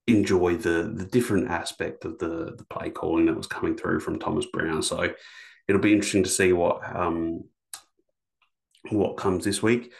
enjoy 0.09 0.57
the 0.57 0.92
the 0.95 1.07
different 1.07 1.49
aspect 1.49 2.04
of 2.04 2.19
the 2.19 2.54
the 2.57 2.64
play 2.69 2.90
calling 2.90 3.26
that 3.26 3.37
was 3.37 3.47
coming 3.47 3.76
through 3.76 4.00
from 4.00 4.19
Thomas 4.19 4.47
Brown. 4.47 4.83
So 4.83 5.12
it'll 5.69 5.81
be 5.81 5.92
interesting 5.92 6.25
to 6.25 6.28
see 6.28 6.52
what 6.52 6.81
um 6.95 7.45
what 8.90 9.16
comes 9.16 9.45
this 9.45 9.62
week 9.62 9.92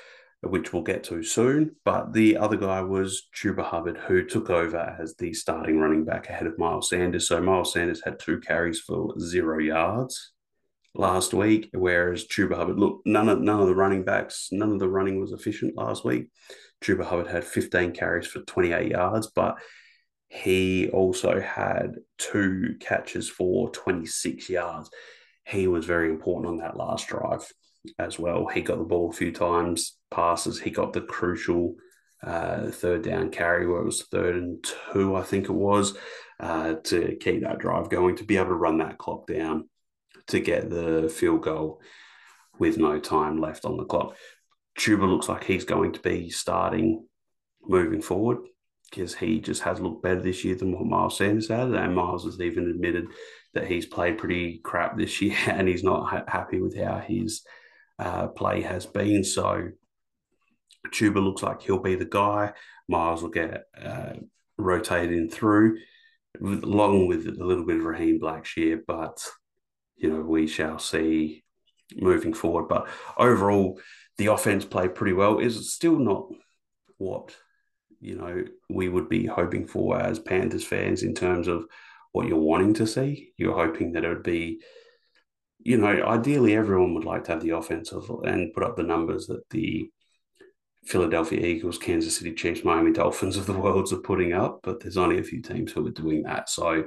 which 0.43 0.73
we'll 0.73 0.83
get 0.83 1.05
to 1.05 1.23
soon. 1.23 1.77
But 1.85 2.13
the 2.13 2.37
other 2.37 2.57
guy 2.57 2.83
was 2.83 3.29
Chuba 3.35 3.65
Hubbard, 3.65 3.97
who 3.97 4.25
took 4.25 4.51
over 4.51 4.97
as 5.01 5.15
the 5.15 5.33
starting 5.33 5.79
running 5.79 6.05
back 6.05 6.29
ahead 6.29 6.47
of 6.47 6.59
Miles 6.59 6.89
Sanders. 6.89 7.29
So 7.29 7.41
Miles 7.41 7.73
Sanders 7.73 8.03
had 8.05 8.19
two 8.19 8.41
carries 8.41 8.81
for 8.81 9.15
zero 9.21 9.59
yards 9.59 10.33
last 10.95 11.33
week, 11.33 11.71
whereas 11.73 12.27
Chuba 12.27 12.57
Hubbard, 12.57 12.79
look, 12.79 13.03
none 13.07 13.29
of 13.29 13.41
none 13.41 13.61
of 13.61 13.69
the 13.69 13.75
running 13.75 14.05
backs, 14.05 14.49
none 14.51 14.73
of 14.73 14.81
the 14.81 14.89
running 14.89 15.21
was 15.21 15.33
efficient 15.33 15.77
last 15.77 16.05
week. 16.05 16.29
Chuba 16.83 17.05
Hubbard 17.05 17.29
had 17.29 17.45
15 17.45 17.93
carries 17.93 18.27
for 18.27 18.41
28 18.41 18.91
yards, 18.91 19.29
but 19.29 19.59
he 20.29 20.89
also 20.89 21.41
had 21.41 21.97
two 22.19 22.77
catches 22.81 23.29
for 23.29 23.71
26 23.71 24.49
yards. 24.49 24.91
He 25.47 25.69
was 25.69 25.85
very 25.85 26.11
important 26.11 26.49
on 26.49 26.57
that 26.59 26.77
last 26.77 27.07
drive 27.07 27.47
as 27.99 28.19
well. 28.19 28.47
He 28.47 28.61
got 28.63 28.79
the 28.79 28.85
ball 28.85 29.11
a 29.11 29.13
few 29.13 29.33
times, 29.33 29.97
passes. 30.11 30.61
He 30.61 30.71
got 30.71 30.93
the 30.93 31.01
crucial 31.01 31.75
uh, 32.23 32.71
third 32.71 33.03
down 33.03 33.31
carry 33.31 33.67
where 33.67 33.81
it 33.81 33.87
was 33.87 34.03
third 34.03 34.37
and 34.37 34.65
two, 34.93 35.17
I 35.17 35.23
think 35.23 35.45
it 35.47 35.53
was. 35.53 35.97
uh, 36.43 36.75
to 36.85 37.17
keep 37.21 37.43
that 37.43 37.59
drive 37.61 37.89
going, 37.89 38.17
to 38.17 38.25
be 38.25 38.37
able 38.37 38.49
to 38.49 38.55
run 38.55 38.79
that 38.79 38.99
clock 38.99 39.27
down, 39.27 39.69
to 40.27 40.41
get 40.41 40.69
the 40.69 41.09
field 41.15 41.43
goal 41.43 41.81
with 42.59 42.79
no 42.79 42.99
time 42.99 43.41
left 43.41 43.65
on 43.65 43.77
the 43.77 43.85
clock. 43.85 44.17
Chuba 44.79 45.09
looks 45.09 45.29
like 45.29 45.45
he's 45.45 45.65
going 45.65 45.93
to 45.93 46.01
be 46.01 46.31
starting 46.31 47.07
moving 47.63 48.03
forward 48.03 48.39
because 48.91 49.15
he 49.15 49.41
just 49.41 49.63
has 49.63 49.81
looked 49.81 50.03
better 50.03 50.21
this 50.21 50.45
year 50.45 50.55
than 50.55 50.73
what 50.73 50.85
Miles 50.85 51.17
Sanders 51.17 51.49
has. 51.49 51.73
And 51.73 51.95
Miles 51.95 52.25
has 52.25 52.41
even 52.41 52.69
admitted 52.69 53.07
that 53.55 53.67
he's 53.67 53.87
played 53.87 54.19
pretty 54.19 54.61
crap 54.65 54.97
this 54.97 55.23
year 55.23 55.37
and 55.47 55.69
he's 55.69 55.85
not 55.85 56.09
ha- 56.09 56.25
happy 56.27 56.61
with 56.61 56.77
how 56.77 56.99
his 56.99 57.43
uh, 58.03 58.27
play 58.29 58.63
has 58.63 58.87
been. 58.87 59.25
So 59.25 59.69
Chuba 60.89 61.23
looks 61.23 61.43
like 61.43 61.63
he'll 61.63 61.79
be 61.79 61.95
the 61.95 62.05
guy. 62.05 62.53
Miles 62.89 63.23
will 63.23 63.31
get 63.31 63.65
uh, 63.81 64.15
rotated 64.59 65.13
in 65.13 65.31
through, 65.31 65.79
along 66.41 67.07
with 67.07 67.27
a 67.27 67.45
little 67.45 67.65
bit 67.65 67.79
of 67.79 67.85
Raheem 67.85 68.21
Blackshear, 68.21 68.81
but 68.87 69.25
you 69.97 70.11
know 70.11 70.21
we 70.21 70.47
shall 70.47 70.79
see 70.79 71.45
moving 71.97 72.35
forward. 72.35 72.69
But 72.69 72.89
overall, 73.17 73.81
the 74.19 74.27
offense 74.27 74.65
played 74.65 74.95
pretty 74.95 75.13
well. 75.13 75.39
Is 75.39 75.73
still 75.73 75.99
not 75.99 76.27
what 76.99 77.37
you 78.01 78.17
know 78.17 78.45
we 78.69 78.89
would 78.89 79.09
be 79.09 79.27
hoping 79.27 79.67
for 79.67 80.01
as 80.01 80.19
Panthers 80.19 80.65
fans 80.65 81.03
in 81.03 81.15
terms 81.15 81.47
of 81.47 81.67
what 82.11 82.27
you're 82.27 82.37
wanting 82.37 82.75
to 82.75 82.87
see. 82.87 83.33
You're 83.37 83.57
hoping 83.57 83.93
that 83.93 84.05
it 84.05 84.09
would 84.09 84.23
be, 84.23 84.61
you 85.65 85.79
know, 85.79 86.03
ideally 86.05 86.55
everyone 86.55 86.95
would 86.95 87.05
like 87.05 87.25
to 87.25 87.33
have 87.33 87.43
the 87.43 87.51
offensive 87.51 88.11
and 88.25 88.53
put 88.53 88.65
up 88.65 88.77
the 88.77 88.83
numbers 88.83 89.27
that 89.29 89.49
the 89.51 89.89
Philadelphia 90.85 91.41
Eagles, 91.41 91.79
Kansas 91.79 92.17
City 92.17 92.33
Chiefs, 92.33 92.65
Miami 92.65 92.93
Dolphins 92.93 93.37
of 93.37 93.47
the 93.47 93.53
worlds 93.53 93.93
are 93.93 93.99
putting 93.99 94.33
up, 94.33 94.61
but 94.63 94.81
there's 94.81 94.97
only 94.97 95.19
a 95.19 95.25
few 95.25 95.41
teams 95.41 95.73
who 95.73 95.87
are 95.87 95.91
doing 95.91 96.25
that. 96.25 96.51
So 96.51 96.85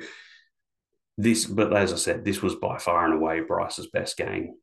this, 1.18 1.46
but 1.46 1.76
as 1.76 1.94
I 1.94 1.96
said, 1.96 2.26
this 2.26 2.42
was 2.42 2.56
by 2.56 2.78
far 2.78 3.06
and 3.06 3.14
away 3.14 3.40
Bryce's 3.40 3.88
best 3.88 4.18
game. 4.18 4.56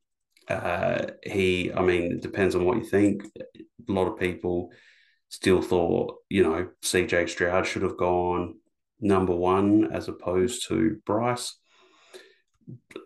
Uh, 0.47 1.07
he, 1.23 1.71
I 1.73 1.81
mean, 1.81 2.11
it 2.13 2.21
depends 2.21 2.53
on 2.53 2.65
what 2.65 2.77
you 2.77 2.83
think. 2.83 3.23
A 3.35 3.91
lot 3.91 4.07
of 4.07 4.19
people 4.19 4.71
still 5.29 5.61
thought, 5.61 6.17
you 6.29 6.43
know, 6.43 6.69
CJ 6.83 7.29
Stroud 7.29 7.65
should 7.65 7.81
have 7.81 7.97
gone 7.97 8.55
number 8.99 9.35
one 9.35 9.91
as 9.91 10.07
opposed 10.07 10.67
to 10.67 11.01
Bryce. 11.05 11.57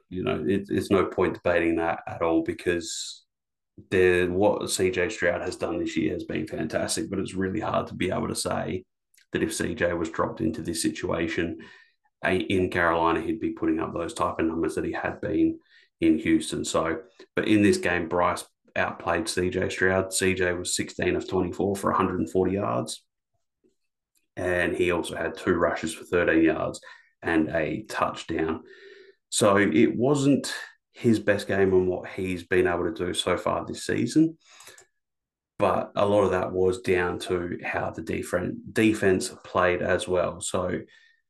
You 0.09 0.23
know, 0.23 0.43
it, 0.47 0.65
it's 0.69 0.91
no 0.91 1.05
point 1.05 1.35
debating 1.35 1.75
that 1.77 1.99
at 2.07 2.21
all 2.21 2.43
because 2.43 3.25
the 3.91 4.27
what 4.27 4.61
CJ 4.63 5.11
Stroud 5.11 5.41
has 5.41 5.55
done 5.55 5.79
this 5.79 5.95
year 5.95 6.13
has 6.13 6.23
been 6.23 6.47
fantastic, 6.47 7.09
but 7.09 7.19
it's 7.19 7.33
really 7.33 7.59
hard 7.59 7.87
to 7.87 7.93
be 7.93 8.11
able 8.11 8.27
to 8.27 8.35
say 8.35 8.83
that 9.33 9.43
if 9.43 9.51
CJ 9.51 9.97
was 9.97 10.09
dropped 10.09 10.41
into 10.41 10.61
this 10.61 10.81
situation 10.81 11.59
in 12.23 12.69
Carolina, 12.69 13.21
he'd 13.21 13.39
be 13.39 13.51
putting 13.51 13.79
up 13.79 13.93
those 13.93 14.13
type 14.13 14.39
of 14.39 14.45
numbers 14.45 14.75
that 14.75 14.85
he 14.85 14.93
had 14.93 15.21
been 15.21 15.59
in 16.01 16.17
Houston. 16.19 16.65
So, 16.65 17.01
but 17.35 17.47
in 17.47 17.61
this 17.61 17.77
game, 17.77 18.07
Bryce 18.07 18.45
outplayed 18.75 19.25
CJ 19.25 19.71
Stroud. 19.71 20.07
CJ 20.07 20.57
was 20.57 20.75
16 20.75 21.15
of 21.15 21.27
24 21.27 21.75
for 21.75 21.91
140 21.91 22.51
yards. 22.51 23.03
And 24.35 24.75
he 24.75 24.91
also 24.91 25.15
had 25.15 25.35
two 25.35 25.53
rushes 25.53 25.93
for 25.93 26.03
13 26.03 26.43
yards 26.43 26.79
and 27.23 27.49
a 27.49 27.83
touchdown. 27.89 28.63
So 29.29 29.57
it 29.57 29.95
wasn't 29.95 30.53
his 30.93 31.19
best 31.19 31.47
game 31.47 31.73
on 31.73 31.87
what 31.87 32.09
he's 32.09 32.43
been 32.43 32.67
able 32.67 32.85
to 32.85 32.93
do 32.93 33.13
so 33.13 33.37
far 33.37 33.65
this 33.65 33.85
season. 33.85 34.37
But 35.59 35.91
a 35.95 36.05
lot 36.05 36.23
of 36.23 36.31
that 36.31 36.51
was 36.51 36.81
down 36.81 37.19
to 37.19 37.57
how 37.63 37.91
the 37.91 38.03
defense 38.73 39.33
played 39.43 39.81
as 39.81 40.07
well. 40.07 40.39
So 40.39 40.81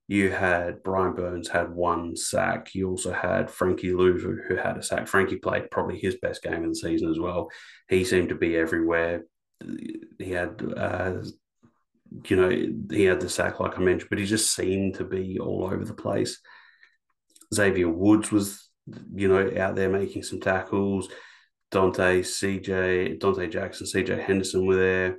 you 0.09 0.31
had 0.31 0.83
Brian 0.83 1.13
Burns 1.13 1.49
had 1.49 1.71
one 1.71 2.15
sack. 2.15 2.73
You 2.73 2.89
also 2.89 3.11
had 3.11 3.49
Frankie 3.49 3.91
Luvu 3.91 4.37
who 4.47 4.55
had 4.55 4.77
a 4.77 4.83
sack. 4.83 5.07
Frankie 5.07 5.37
played 5.37 5.69
probably 5.69 5.99
his 5.99 6.15
best 6.21 6.43
game 6.43 6.63
of 6.63 6.69
the 6.69 6.75
season 6.75 7.09
as 7.09 7.19
well. 7.19 7.49
He 7.89 8.05
seemed 8.05 8.29
to 8.29 8.35
be 8.35 8.55
everywhere. 8.55 9.25
He 10.17 10.31
had, 10.31 10.61
uh, 10.77 11.23
you 12.25 12.35
know, 12.35 12.49
he 12.89 13.03
had 13.03 13.19
the 13.19 13.29
sack 13.29 13.59
like 13.59 13.77
I 13.77 13.81
mentioned, 13.81 14.09
but 14.09 14.19
he 14.19 14.25
just 14.25 14.53
seemed 14.53 14.95
to 14.95 15.03
be 15.03 15.39
all 15.39 15.65
over 15.65 15.83
the 15.83 15.93
place. 15.93 16.39
Xavier 17.53 17.89
Woods 17.89 18.31
was 18.31 18.67
you 19.13 19.27
know, 19.27 19.51
out 19.61 19.75
there 19.75 19.89
making 19.89 20.23
some 20.23 20.39
tackles. 20.39 21.09
Donte, 21.71 22.19
CJ, 22.21 23.19
Donte 23.19 23.51
Jackson, 23.51 23.87
CJ 23.87 24.23
Henderson 24.23 24.65
were 24.65 24.75
there. 24.75 25.17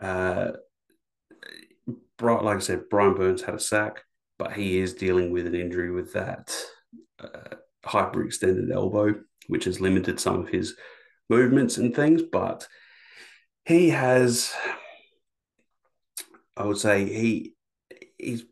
Uh, 0.00 0.52
like 2.20 2.56
I 2.56 2.60
said, 2.60 2.88
Brian 2.90 3.14
Burns 3.14 3.42
had 3.42 3.54
a 3.54 3.60
sack, 3.60 4.02
but 4.38 4.52
he 4.52 4.78
is 4.78 4.94
dealing 4.94 5.30
with 5.30 5.46
an 5.46 5.54
injury 5.54 5.92
with 5.92 6.12
that 6.14 6.52
uh, 7.20 7.56
hyperextended 7.84 8.72
elbow, 8.72 9.14
which 9.46 9.64
has 9.64 9.80
limited 9.80 10.18
some 10.18 10.40
of 10.40 10.48
his 10.48 10.74
movements 11.30 11.76
and 11.76 11.94
things. 11.94 12.22
But 12.22 12.66
he 13.64 13.90
has, 13.90 14.52
I 16.56 16.64
would 16.64 16.78
say, 16.78 17.04
he 17.04 17.54
he's. 18.18 18.44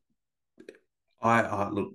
I, 1.20 1.42
I 1.42 1.70
look 1.70 1.92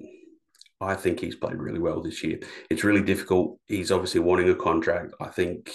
I 0.81 0.95
think 0.95 1.19
he's 1.19 1.35
played 1.35 1.57
really 1.57 1.79
well 1.79 2.01
this 2.01 2.23
year. 2.23 2.39
It's 2.69 2.83
really 2.83 3.03
difficult. 3.03 3.59
He's 3.67 3.91
obviously 3.91 4.21
wanting 4.21 4.49
a 4.49 4.55
contract. 4.55 5.13
I 5.19 5.27
think 5.27 5.71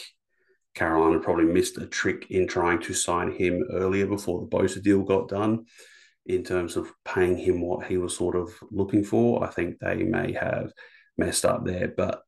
Carolina 0.75 1.21
probably 1.21 1.45
missed 1.45 1.79
a 1.79 1.87
trick 1.87 2.27
in 2.31 2.47
trying 2.47 2.83
to 2.83 2.95
sign 2.95 3.33
him 3.33 3.65
earlier 3.73 4.07
before 4.07 4.41
the 4.41 4.47
Bosa 4.47 4.83
deal 4.83 5.03
got 5.03 5.29
done 5.29 5.65
in 6.27 6.43
terms 6.43 6.77
of 6.77 6.93
paying 7.05 7.39
him 7.39 7.61
what 7.61 7.87
he 7.87 7.97
was 7.97 8.17
sort 8.17 8.37
of 8.37 8.51
looking 8.71 9.05
for. 9.05 9.45
I 9.45 9.49
think 9.49 9.79
they 9.79 10.03
may 10.03 10.33
have 10.33 10.73
messed 11.17 11.45
up 11.45 11.65
there, 11.65 11.89
but 11.97 12.23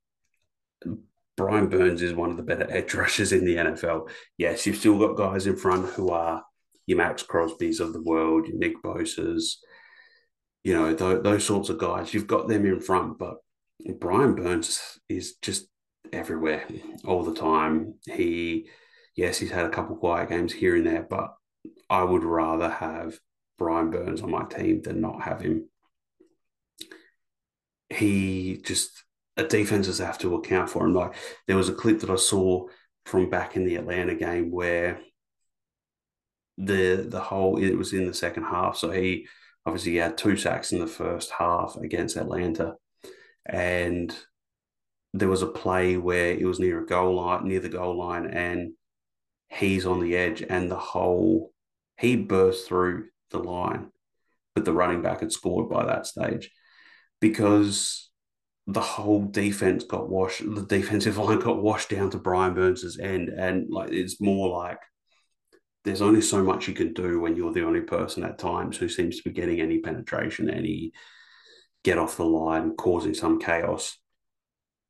Brian 1.36 1.68
Burns 1.68 2.02
is 2.02 2.14
one 2.14 2.30
of 2.30 2.36
the 2.36 2.42
better 2.42 2.66
edge 2.70 2.94
rushers 2.94 3.32
in 3.32 3.44
the 3.44 3.56
NFL. 3.56 4.08
Yes, 4.36 4.66
you've 4.66 4.76
still 4.76 4.98
got 4.98 5.16
guys 5.16 5.46
in 5.46 5.56
front 5.56 5.86
who 5.86 6.10
are 6.10 6.42
your 6.86 6.98
Maxx 6.98 7.22
Crosby's 7.22 7.80
of 7.80 7.92
the 7.92 8.02
world, 8.02 8.48
your 8.48 8.56
Nick 8.56 8.82
Bosa's, 8.82 9.58
you 10.68 10.74
know, 10.74 10.94
th- 10.94 11.22
those 11.22 11.46
sorts 11.46 11.70
of 11.70 11.78
guys. 11.78 12.12
You've 12.12 12.26
got 12.26 12.46
them 12.46 12.66
in 12.66 12.78
front, 12.78 13.18
but 13.18 13.38
Brian 13.98 14.35
Burns 14.35 14.98
is 15.09 15.37
just 15.37 15.66
everywhere 16.12 16.66
all 17.07 17.22
the 17.22 17.35
time. 17.35 17.94
He, 18.04 18.68
yes, 19.16 19.38
he's 19.38 19.50
had 19.50 19.64
a 19.64 19.70
couple 19.70 19.96
quiet 19.96 20.28
games 20.28 20.52
here 20.52 20.76
and 20.76 20.85
there, 20.85 21.07
but 21.09 21.33
I 21.88 22.02
would 22.02 22.22
rather 22.22 22.68
have 22.68 23.18
Brian 23.57 23.90
Burns 23.90 24.20
on 24.20 24.31
my 24.31 24.44
team 24.44 24.83
than 24.83 25.00
not 25.00 25.22
have 25.22 25.40
him. 25.40 25.70
He 27.88 28.61
just 28.62 29.04
defenses 29.48 30.00
have 30.00 30.18
to 30.18 30.35
account 30.35 30.68
for 30.68 30.85
him. 30.85 30.92
Like 30.92 31.14
there 31.46 31.57
was 31.57 31.70
a 31.70 31.74
clip 31.74 32.00
that 32.00 32.11
I 32.11 32.16
saw 32.16 32.66
from 33.07 33.31
back 33.31 33.57
in 33.57 33.64
the 33.64 33.76
Atlanta 33.76 34.14
game 34.14 34.50
where 34.50 35.00
the 36.59 37.07
the 37.09 37.20
whole 37.20 37.57
it 37.57 37.74
was 37.74 37.94
in 37.94 38.07
the 38.07 38.12
second 38.12 38.42
half, 38.42 38.76
so 38.76 38.90
he 38.90 39.26
obviously 39.66 39.92
he 39.92 39.99
had 39.99 40.16
two 40.16 40.37
sacks 40.37 40.73
in 40.73 40.79
the 40.79 40.87
first 40.87 41.31
half 41.31 41.77
against 41.77 42.16
Atlanta, 42.16 42.75
and 43.47 44.14
there 45.14 45.29
was 45.29 45.42
a 45.42 45.47
play 45.47 45.97
where 45.97 46.33
it 46.33 46.44
was 46.44 46.61
near 46.61 46.83
a 46.83 46.87
goal 46.87 47.16
line, 47.16 47.49
near 47.49 47.61
the 47.61 47.68
goal 47.68 47.99
line, 47.99 48.27
and 48.27 48.73
he's 49.49 49.87
on 49.87 50.01
the 50.01 50.16
edge, 50.16 50.42
and 50.42 50.71
the 50.71 50.77
whole 50.77 51.53
he 51.99 52.16
burst 52.16 52.68
through 52.68 53.07
the 53.31 53.38
line, 53.38 53.90
but 54.55 54.64
the 54.64 54.73
running 54.73 55.03
back 55.03 55.21
had 55.21 55.33
scored 55.33 55.68
by 55.68 55.85
that 55.85 56.07
stage 56.07 56.51
because 57.21 58.11
the 58.66 58.81
whole 58.81 59.25
defense 59.25 59.85
got 59.85 60.09
washed. 60.09 60.42
The 60.42 60.64
defensive 60.66 61.18
line 61.18 61.40
got 61.40 61.62
washed 61.62 61.90
down 61.90 62.11
to 62.11 62.18
Brian 62.18 62.55
Burns's 62.55 62.99
end, 62.99 63.29
and 63.29 63.68
like 63.71 63.90
it's 63.90 64.21
more 64.21 64.49
like 64.49 64.79
there's 65.88 66.03
only 66.03 66.20
so 66.20 66.44
much 66.44 66.68
you 66.68 66.74
can 66.74 66.92
do 66.92 67.18
when 67.18 67.35
you're 67.35 67.53
the 67.53 67.64
only 67.64 67.81
person 67.81 68.22
at 68.22 68.38
times 68.38 68.77
who 68.77 68.90
seems 68.90 69.16
to 69.16 69.22
be 69.22 69.35
getting 69.35 69.62
any 69.62 69.79
penetration, 69.79 70.51
any 70.51 70.92
get 71.83 71.96
off 71.96 72.18
the 72.18 72.27
line, 72.27 72.77
causing 72.77 73.14
some 73.14 73.40
chaos. 73.40 73.96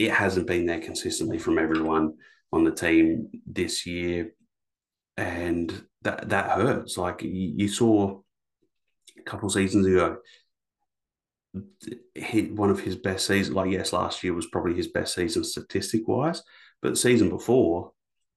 It 0.01 0.11
hasn't 0.11 0.49
been 0.49 0.67
there 0.67 0.81
consistently 0.81 1.39
from 1.39 1.57
everyone 1.57 2.15
on 2.53 2.65
the 2.65 2.73
team 2.73 3.29
this 3.47 3.87
year. 3.87 4.33
And 5.17 5.73
that 6.03 6.31
that 6.31 6.51
hurts. 6.51 6.99
Like 6.99 7.23
you, 7.23 7.69
saw 7.69 8.21
a 9.17 9.23
couple 9.23 9.49
seasons 9.51 9.87
ago, 9.87 10.17
he, 12.17 12.43
one 12.47 12.71
of 12.71 12.81
his 12.81 12.97
best 12.97 13.25
seasons, 13.25 13.55
like 13.55 13.71
yes, 13.71 13.93
last 13.93 14.25
year 14.25 14.35
was 14.35 14.47
probably 14.47 14.75
his 14.75 14.89
best 14.89 15.15
season 15.15 15.45
statistic 15.45 16.09
wise, 16.09 16.43
but 16.83 16.91
the 16.91 16.97
season 16.97 17.29
before, 17.29 17.93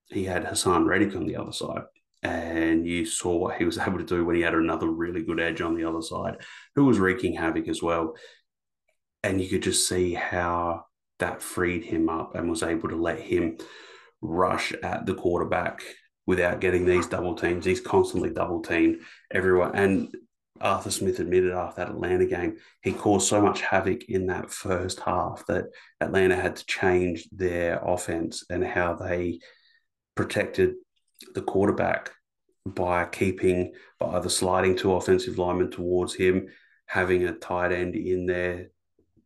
he 0.09 0.25
had 0.25 0.45
Haason 0.45 0.85
Reddick 0.85 1.15
on 1.15 1.25
the 1.25 1.37
other 1.37 1.53
side 1.53 1.83
and 2.23 2.85
you 2.85 3.05
saw 3.05 3.35
what 3.35 3.57
he 3.57 3.65
was 3.65 3.77
able 3.79 3.97
to 3.97 4.05
do 4.05 4.25
when 4.25 4.35
he 4.35 4.41
had 4.41 4.53
another 4.53 4.89
really 4.89 5.23
good 5.23 5.39
edge 5.39 5.61
on 5.61 5.75
the 5.75 5.85
other 5.85 6.01
side, 6.01 6.37
who 6.75 6.85
was 6.85 6.99
wreaking 6.99 7.35
havoc 7.35 7.67
as 7.67 7.81
well. 7.81 8.15
And 9.23 9.39
you 9.39 9.47
could 9.47 9.63
just 9.63 9.87
see 9.87 10.13
how 10.13 10.85
that 11.19 11.41
freed 11.41 11.83
him 11.83 12.09
up 12.09 12.35
and 12.35 12.49
was 12.49 12.63
able 12.63 12.89
to 12.89 12.95
let 12.95 13.19
him 13.19 13.57
rush 14.21 14.73
at 14.83 15.05
the 15.05 15.13
quarterback 15.13 15.83
without 16.25 16.59
getting 16.59 16.85
these 16.85 17.07
double 17.07 17.35
teams. 17.35 17.65
He's 17.65 17.81
constantly 17.81 18.29
double 18.31 18.61
teamed 18.61 19.01
everyone. 19.31 19.75
And 19.75 20.15
Arthur 20.59 20.91
Smith 20.91 21.19
admitted 21.19 21.51
after 21.51 21.81
that 21.81 21.91
Atlanta 21.91 22.25
game, 22.25 22.57
he 22.81 22.93
caused 22.93 23.27
so 23.27 23.41
much 23.41 23.61
havoc 23.61 24.03
in 24.05 24.27
that 24.27 24.51
first 24.51 24.99
half 24.99 25.45
that 25.47 25.65
Atlanta 25.99 26.35
had 26.35 26.55
to 26.57 26.65
change 26.65 27.27
their 27.31 27.79
offense 27.83 28.43
and 28.49 28.63
how 28.63 28.93
they 28.93 29.39
protected 30.15 30.75
the 31.33 31.41
quarterback 31.41 32.11
by 32.65 33.05
keeping 33.05 33.73
by 33.99 34.17
either 34.17 34.29
sliding 34.29 34.75
two 34.75 34.93
offensive 34.93 35.37
linemen 35.37 35.71
towards 35.71 36.13
him, 36.13 36.47
having 36.85 37.25
a 37.25 37.33
tight 37.33 37.71
end 37.71 37.95
in 37.95 38.25
there 38.25 38.69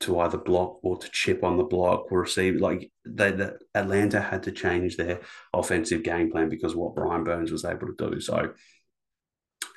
to 0.01 0.19
either 0.19 0.37
block 0.37 0.79
or 0.83 0.97
to 0.97 1.09
chip 1.11 1.43
on 1.43 1.57
the 1.57 1.63
block 1.63 2.11
or 2.11 2.21
receive. 2.21 2.61
Like 2.61 2.91
they, 3.05 3.31
the, 3.31 3.57
Atlanta 3.73 4.21
had 4.21 4.43
to 4.43 4.51
change 4.51 4.97
their 4.97 5.21
offensive 5.53 6.03
game 6.03 6.31
plan 6.31 6.49
because 6.49 6.75
what 6.75 6.95
Brian 6.95 7.23
Burns 7.23 7.51
was 7.51 7.65
able 7.65 7.87
to 7.87 8.11
do. 8.11 8.19
So 8.19 8.53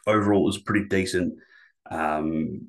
overall, 0.07 0.43
it 0.43 0.47
was 0.47 0.59
pretty 0.59 0.87
decent 0.89 1.39
um, 1.91 2.69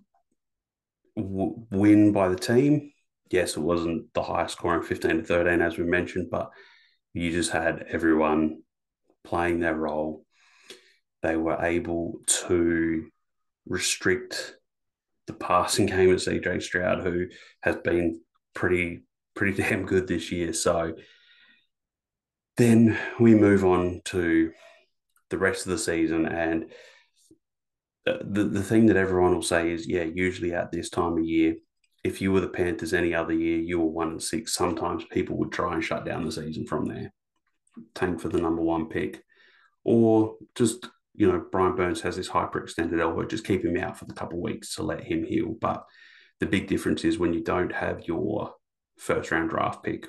w- 1.15 1.65
win 1.71 2.11
by 2.11 2.29
the 2.29 2.35
team. 2.35 2.91
Yes, 3.31 3.57
it 3.57 3.61
wasn't 3.61 4.13
the 4.13 4.23
highest 4.23 4.57
scoring, 4.57 4.81
fifteen 4.81 5.17
to 5.17 5.23
thirteen, 5.23 5.61
as 5.61 5.77
we 5.77 5.83
mentioned, 5.83 6.29
but 6.31 6.49
you 7.13 7.31
just 7.31 7.51
had 7.51 7.85
everyone 7.89 8.63
playing 9.23 9.59
their 9.59 9.75
role. 9.75 10.25
They 11.21 11.35
were 11.35 11.61
able 11.61 12.21
to 12.47 13.09
restrict 13.65 14.55
the 15.27 15.33
passing 15.33 15.85
game 15.85 16.11
of 16.11 16.17
CJ 16.17 16.61
Stroud, 16.61 17.03
who 17.03 17.27
has 17.61 17.75
been 17.77 18.21
pretty 18.53 19.03
pretty 19.35 19.61
damn 19.61 19.85
good 19.85 20.07
this 20.07 20.31
year. 20.31 20.53
So 20.53 20.95
then 22.57 22.97
we 23.19 23.35
move 23.35 23.63
on 23.63 24.01
to 24.05 24.51
the 25.29 25.37
rest 25.37 25.65
of 25.65 25.71
the 25.71 25.77
season, 25.77 26.25
and 26.25 26.65
uh, 28.07 28.17
the 28.21 28.43
the 28.45 28.63
thing 28.63 28.87
that 28.87 28.97
everyone 28.97 29.33
will 29.33 29.41
say 29.41 29.71
is, 29.71 29.87
yeah, 29.87 30.03
usually 30.03 30.53
at 30.53 30.71
this 30.71 30.89
time 30.89 31.17
of 31.17 31.23
year, 31.23 31.55
if 32.03 32.21
you 32.21 32.31
were 32.31 32.41
the 32.41 32.47
Panthers 32.47 32.93
any 32.93 33.13
other 33.13 33.33
year, 33.33 33.59
you 33.59 33.79
were 33.79 33.85
one 33.85 34.09
and 34.09 34.23
six. 34.23 34.53
Sometimes 34.53 35.03
people 35.11 35.37
would 35.37 35.51
try 35.51 35.73
and 35.73 35.83
shut 35.83 36.05
down 36.05 36.25
the 36.25 36.31
season 36.31 36.65
from 36.65 36.85
there, 36.85 37.13
tank 37.95 38.19
for 38.19 38.29
the 38.29 38.41
number 38.41 38.61
one 38.61 38.87
pick, 38.87 39.23
or 39.83 40.35
just 40.55 40.87
you 41.19 41.27
know, 41.27 41.43
Brian 41.51 41.75
Burns 41.75 42.01
has 42.01 42.15
this 42.15 42.29
hyperextended 42.29 42.99
elbow, 42.99 43.25
just 43.25 43.45
keep 43.45 43.65
him 43.65 43.75
out 43.77 43.99
for 43.99 44.05
the 44.05 44.13
couple 44.13 44.41
weeks 44.41 44.75
to 44.75 44.83
let 44.83 45.03
him 45.03 45.25
heal. 45.25 45.53
But 45.59 45.85
the 46.39 46.45
big 46.45 46.67
difference 46.67 47.03
is 47.03 47.19
when 47.19 47.33
you 47.33 47.43
don't 47.43 47.73
have 47.73 48.07
your 48.07 48.53
first 48.97 49.29
round 49.29 49.49
draft 49.49 49.83
pick, 49.83 50.07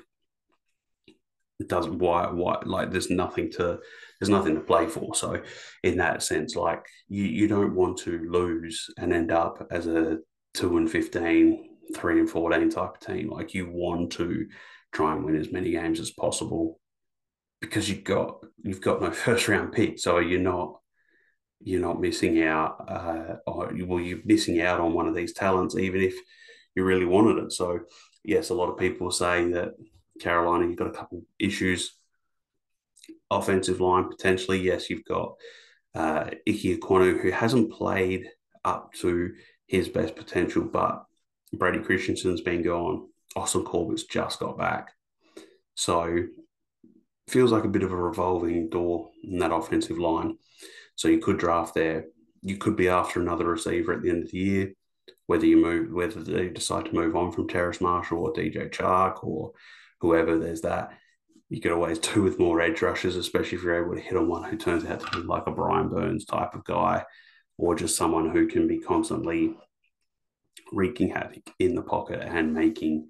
it 1.59 1.69
doesn't 1.69 1.99
why 1.99 2.29
why 2.31 2.59
like 2.65 2.91
there's 2.91 3.11
nothing 3.11 3.51
to 3.53 3.81
there's 4.19 4.31
nothing 4.31 4.55
to 4.55 4.61
play 4.61 4.87
for. 4.87 5.15
So 5.15 5.43
in 5.83 5.99
that 5.99 6.23
sense, 6.23 6.57
like 6.57 6.87
you 7.09 7.25
you 7.25 7.49
don't 7.49 7.75
want 7.75 7.99
to 7.99 8.27
lose 8.31 8.89
and 8.97 9.13
end 9.13 9.33
up 9.33 9.67
as 9.71 9.87
a 9.87 10.19
two 10.55 10.77
and 10.79 10.91
15, 10.91 11.77
three 11.95 12.21
and 12.21 12.31
14 12.31 12.71
type 12.71 12.95
of 12.95 13.01
team. 13.01 13.31
Like 13.31 13.53
you 13.53 13.69
want 13.71 14.13
to 14.13 14.47
try 14.93 15.13
and 15.13 15.25
win 15.25 15.37
as 15.37 15.53
many 15.53 15.73
games 15.73 16.01
as 16.01 16.11
possible 16.13 16.80
because 17.61 17.89
you've 17.89 18.05
got 18.05 18.45
you've 18.63 18.81
got 18.81 19.01
no 19.01 19.11
first 19.11 19.49
round 19.49 19.73
pick. 19.73 19.99
So 19.99 20.19
you're 20.19 20.41
not 20.41 20.81
you're 21.63 21.81
not 21.81 22.01
missing 22.01 22.43
out, 22.43 22.85
uh, 22.89 23.37
or 23.47 23.71
well, 23.87 24.01
you're 24.01 24.21
missing 24.25 24.61
out 24.63 24.81
on 24.81 24.95
one 24.95 25.07
of 25.07 25.15
these 25.15 25.35
talents, 25.35 25.77
even 25.77 26.01
if 26.01 26.15
you 26.75 26.85
really 26.85 27.05
wanted 27.05 27.45
it. 27.45 27.53
So, 27.53 27.81
yes, 28.25 28.51
a 28.51 28.55
lot 28.55 28.71
of 28.71 28.79
people 28.79 29.11
saying 29.11 29.51
that 29.53 29.75
Carolina, 30.21 30.67
you've 30.67 30.79
got 30.79 30.89
a 30.89 30.93
couple 30.93 31.23
issues. 31.39 31.97
Offensive 33.31 33.81
line, 33.81 34.09
potentially, 34.09 34.61
yes, 34.61 34.89
you've 34.89 35.05
got 35.05 35.35
uh, 35.95 36.31
Ike 36.49 36.81
Ekwonu, 36.81 37.21
who 37.21 37.31
hasn't 37.31 37.73
played 37.73 38.29
up 38.65 38.93
to 38.95 39.35
his 39.67 39.89
best 39.89 40.17
potential, 40.17 40.65
but 40.65 41.05
Brady 41.53 41.81
Christensen's 41.81 42.41
been 42.41 42.63
gone. 42.63 43.09
Austin 43.37 43.65
Corbett's 43.65 44.05
just 44.05 44.41
got 44.41 44.59
back. 44.59 44.93
So, 45.75 46.25
feels 47.31 47.53
like 47.53 47.65
a 47.65 47.69
bit 47.69 47.83
of 47.83 47.93
a 47.93 47.97
revolving 47.97 48.69
door 48.69 49.11
in 49.23 49.39
that 49.39 49.53
offensive 49.53 49.99
line. 49.99 50.37
So 50.97 51.09
you 51.09 51.19
could 51.19 51.39
draft 51.39 51.75
there. 51.75 52.07
You 52.43 52.57
could 52.57 52.77
be 52.77 52.89
after 52.89 53.21
another 53.21 53.47
receiver 53.47 53.93
at 53.93 54.03
the 54.03 54.11
end 54.11 54.25
of 54.25 54.31
the 54.31 54.39
year, 54.39 54.73
whether 55.27 55.47
you 55.47 55.57
move, 55.57 55.93
whether 55.93 56.23
they 56.23 56.49
decide 56.49 56.87
to 56.87 56.95
move 56.95 57.17
on 57.17 57.33
from 57.33 57.49
Terrace 57.49 57.81
Marshall 57.81 58.19
or 58.19 58.33
DJ 58.33 58.71
Chark 58.71 59.25
or 59.25 59.53
whoever. 60.01 60.39
There's 60.39 60.63
that. 60.63 60.91
You 61.49 61.61
could 61.61 61.73
always 61.73 61.99
do 61.99 62.23
with 62.23 62.39
more 62.39 62.61
edge 62.61 62.83
rushes, 62.83 63.17
especially 63.17 63.59
if 63.59 63.65
you're 63.65 63.85
able 63.85 63.95
to 63.95 64.01
hit 64.01 64.17
on 64.17 64.29
one 64.29 64.45
who 64.45 64.57
turns 64.57 64.85
out 64.85 65.01
to 65.01 65.21
be 65.21 65.27
like 65.27 65.47
a 65.47 65.51
Brian 65.51 65.89
Burns 65.89 66.25
type 66.25 66.55
of 66.55 66.65
guy, 66.65 67.05
or 67.59 67.75
just 67.75 67.97
someone 67.97 68.31
who 68.31 68.47
can 68.47 68.69
be 68.69 68.79
constantly 68.79 69.55
wreaking 70.73 71.11
havoc 71.11 71.51
in 71.59 71.75
the 71.75 71.83
pocket 71.83 72.21
and 72.23 72.55
making 72.55 73.09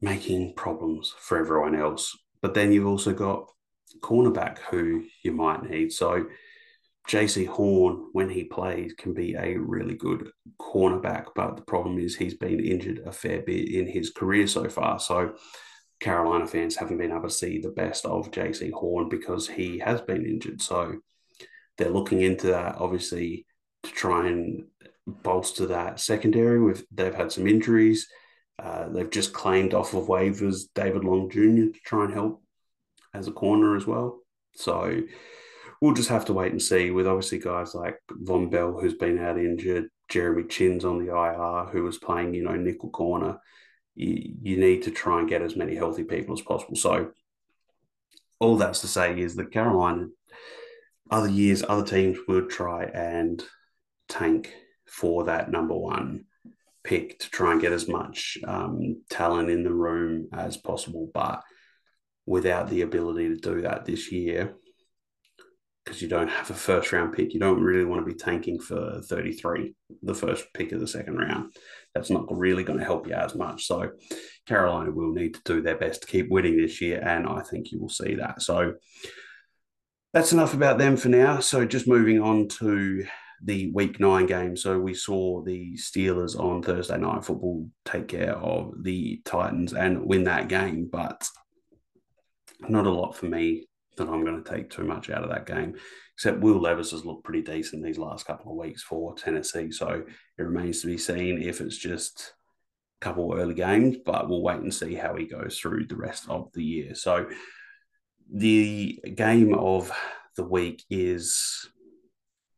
making 0.00 0.54
problems 0.54 1.12
for 1.18 1.38
everyone 1.38 1.74
else. 1.74 2.16
But 2.42 2.54
then 2.54 2.72
you've 2.72 2.86
also 2.86 3.12
got 3.12 3.50
cornerback 4.00 4.58
who 4.70 5.04
you 5.22 5.32
might 5.32 5.68
need. 5.68 5.92
So 5.92 6.26
Jaycee 7.08 7.46
Horn, 7.46 8.08
when 8.12 8.30
he 8.30 8.44
plays, 8.44 8.92
can 8.94 9.14
be 9.14 9.34
a 9.34 9.56
really 9.56 9.94
good 9.94 10.30
cornerback, 10.60 11.26
but 11.34 11.56
the 11.56 11.62
problem 11.62 11.98
is 11.98 12.16
he's 12.16 12.34
been 12.34 12.60
injured 12.60 13.02
a 13.04 13.12
fair 13.12 13.42
bit 13.42 13.68
in 13.68 13.86
his 13.86 14.10
career 14.10 14.46
so 14.46 14.68
far. 14.68 14.98
So 15.00 15.34
Carolina 16.00 16.46
fans 16.46 16.76
haven't 16.76 16.98
been 16.98 17.10
able 17.10 17.22
to 17.22 17.30
see 17.30 17.58
the 17.58 17.70
best 17.70 18.06
of 18.06 18.30
Jaycee 18.30 18.72
Horn 18.72 19.08
because 19.08 19.48
he 19.48 19.78
has 19.78 20.00
been 20.00 20.24
injured. 20.24 20.62
So 20.62 21.00
they're 21.76 21.90
looking 21.90 22.22
into 22.22 22.48
that, 22.48 22.76
obviously, 22.76 23.46
to 23.82 23.90
try 23.90 24.28
and 24.28 24.66
bolster 25.06 25.66
that 25.66 26.00
secondary. 26.00 26.60
With 26.60 26.84
they've 26.90 27.14
had 27.14 27.32
some 27.32 27.46
injuries. 27.46 28.06
Uh, 28.60 28.88
they've 28.88 29.10
just 29.10 29.32
claimed 29.32 29.72
off 29.72 29.94
of 29.94 30.06
waivers 30.06 30.64
David 30.74 31.04
Long 31.04 31.30
Jr. 31.30 31.72
to 31.72 31.80
try 31.84 32.04
and 32.04 32.12
help 32.12 32.42
as 33.14 33.26
a 33.26 33.32
corner 33.32 33.74
as 33.74 33.86
well. 33.86 34.20
So 34.54 35.00
we'll 35.80 35.94
just 35.94 36.10
have 36.10 36.26
to 36.26 36.34
wait 36.34 36.52
and 36.52 36.60
see 36.60 36.90
with 36.90 37.06
obviously 37.06 37.38
guys 37.38 37.74
like 37.74 37.98
Vonn 38.10 38.50
Bell, 38.50 38.78
who's 38.78 38.94
been 38.94 39.18
out 39.18 39.38
injured, 39.38 39.86
Jeremy 40.08 40.44
Chinn's 40.44 40.84
on 40.84 41.04
the 41.04 41.14
IR, 41.14 41.70
who 41.72 41.84
was 41.84 41.96
playing, 41.96 42.34
you 42.34 42.42
know, 42.42 42.54
nickel 42.56 42.90
corner. 42.90 43.38
You, 43.94 44.34
you 44.42 44.56
need 44.58 44.82
to 44.82 44.90
try 44.90 45.20
and 45.20 45.28
get 45.28 45.42
as 45.42 45.56
many 45.56 45.74
healthy 45.74 46.04
people 46.04 46.34
as 46.34 46.42
possible. 46.42 46.76
So 46.76 47.12
all 48.40 48.56
that's 48.56 48.80
to 48.80 48.88
say 48.88 49.18
is 49.18 49.36
that 49.36 49.52
Carolina, 49.52 50.08
other 51.10 51.28
years, 51.28 51.62
other 51.66 51.84
teams 51.84 52.18
would 52.28 52.50
try 52.50 52.84
and 52.84 53.42
tank 54.08 54.52
for 54.86 55.24
that 55.24 55.50
number 55.50 55.74
one 55.74 56.26
pick 56.84 57.18
to 57.20 57.30
try 57.30 57.52
and 57.52 57.60
get 57.60 57.72
as 57.72 57.88
much 57.88 58.38
um, 58.46 59.02
talent 59.10 59.50
in 59.50 59.64
the 59.64 59.72
room 59.72 60.28
as 60.32 60.56
possible. 60.56 61.10
But 61.12 61.42
without 62.26 62.68
the 62.68 62.82
ability 62.82 63.28
to 63.28 63.36
do 63.36 63.62
that 63.62 63.84
this 63.84 64.10
year, 64.12 64.54
because 65.84 66.02
you 66.02 66.08
don't 66.08 66.28
have 66.28 66.50
a 66.50 66.54
first 66.54 66.92
round 66.92 67.14
pick. 67.14 67.32
You 67.34 67.40
don't 67.40 67.62
really 67.62 67.84
want 67.84 68.00
to 68.06 68.12
be 68.12 68.16
tanking 68.16 68.60
for 68.60 69.00
33, 69.02 69.74
the 70.02 70.14
first 70.14 70.46
pick 70.54 70.72
of 70.72 70.80
the 70.80 70.86
second 70.86 71.16
round. 71.16 71.52
That's 71.94 72.10
not 72.10 72.26
really 72.30 72.62
going 72.62 72.78
to 72.78 72.84
help 72.84 73.06
you 73.06 73.14
as 73.14 73.34
much. 73.34 73.66
So 73.66 73.90
Carolina 74.46 74.92
will 74.92 75.12
need 75.12 75.34
to 75.34 75.40
do 75.44 75.62
their 75.62 75.76
best 75.76 76.02
to 76.02 76.06
keep 76.06 76.30
winning 76.30 76.56
this 76.56 76.80
year, 76.80 77.00
and 77.00 77.26
I 77.26 77.40
think 77.42 77.72
you 77.72 77.80
will 77.80 77.88
see 77.88 78.14
that. 78.16 78.42
So 78.42 78.74
that's 80.12 80.32
enough 80.32 80.54
about 80.54 80.78
them 80.78 80.96
for 80.96 81.08
now. 81.08 81.40
So 81.40 81.64
just 81.64 81.88
moving 81.88 82.20
on 82.20 82.48
to 82.58 83.04
the 83.42 83.70
week 83.72 84.00
nine 84.00 84.26
game. 84.26 84.56
So 84.56 84.78
we 84.78 84.94
saw 84.94 85.42
the 85.42 85.74
Steelers 85.74 86.38
on 86.38 86.62
Thursday 86.62 86.98
night 86.98 87.24
football 87.24 87.68
take 87.84 88.08
care 88.08 88.36
of 88.36 88.72
the 88.82 89.20
Titans 89.24 89.72
and 89.72 90.04
win 90.04 90.24
that 90.24 90.48
game, 90.48 90.88
but 90.90 91.26
not 92.68 92.86
a 92.86 92.90
lot 92.90 93.16
for 93.16 93.26
me 93.26 93.66
that 93.96 94.08
I'm 94.08 94.24
going 94.24 94.42
to 94.42 94.50
take 94.50 94.70
too 94.70 94.84
much 94.84 95.10
out 95.10 95.24
of 95.24 95.30
that 95.30 95.46
game. 95.46 95.74
Except 96.14 96.40
Will 96.40 96.60
Levis 96.60 96.90
has 96.90 97.04
looked 97.04 97.24
pretty 97.24 97.42
decent 97.42 97.82
these 97.82 97.98
last 97.98 98.26
couple 98.26 98.52
of 98.52 98.58
weeks 98.58 98.82
for 98.82 99.14
Tennessee. 99.14 99.70
So 99.70 100.04
it 100.38 100.42
remains 100.42 100.80
to 100.82 100.86
be 100.86 100.98
seen 100.98 101.42
if 101.42 101.60
it's 101.62 101.78
just 101.78 102.34
a 103.00 103.04
couple 103.04 103.34
early 103.34 103.54
games, 103.54 103.96
but 104.04 104.28
we'll 104.28 104.42
wait 104.42 104.58
and 104.58 104.72
see 104.72 104.94
how 104.94 105.16
he 105.16 105.24
goes 105.24 105.58
through 105.58 105.86
the 105.86 105.96
rest 105.96 106.28
of 106.28 106.50
the 106.52 106.62
year. 106.62 106.94
So 106.94 107.26
the 108.32 109.00
game 109.14 109.54
of 109.54 109.90
the 110.36 110.44
week 110.44 110.84
is 110.90 111.68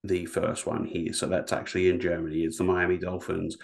the 0.04 0.26
first 0.26 0.66
one 0.66 0.84
here. 0.84 1.12
So 1.12 1.26
that's 1.26 1.52
actually 1.52 1.88
in 1.88 2.00
Germany. 2.00 2.40
It's 2.40 2.58
the 2.58 2.64
Miami 2.64 2.98
Dolphins 2.98 3.56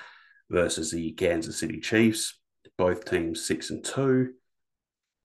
versus 0.50 0.90
the 0.90 1.12
Kansas 1.12 1.58
City 1.58 1.80
Chiefs. 1.80 2.38
Both 2.76 3.04
teams 3.04 3.46
six 3.46 3.70
and 3.70 3.84
two. 3.84 4.34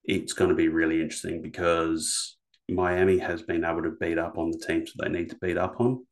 It's 0.03 0.33
going 0.33 0.49
to 0.49 0.55
be 0.55 0.67
really 0.69 1.01
interesting 1.01 1.41
because 1.41 2.37
Miami 2.67 3.19
has 3.19 3.41
been 3.41 3.63
able 3.63 3.83
to 3.83 3.95
beat 3.99 4.17
up 4.17 4.37
on 4.37 4.51
the 4.51 4.57
teams 4.57 4.91
that 4.93 5.05
they 5.05 5.17
need 5.19 5.29
to 5.29 5.37
beat 5.41 5.57
up 5.57 5.79
on, 5.79 6.05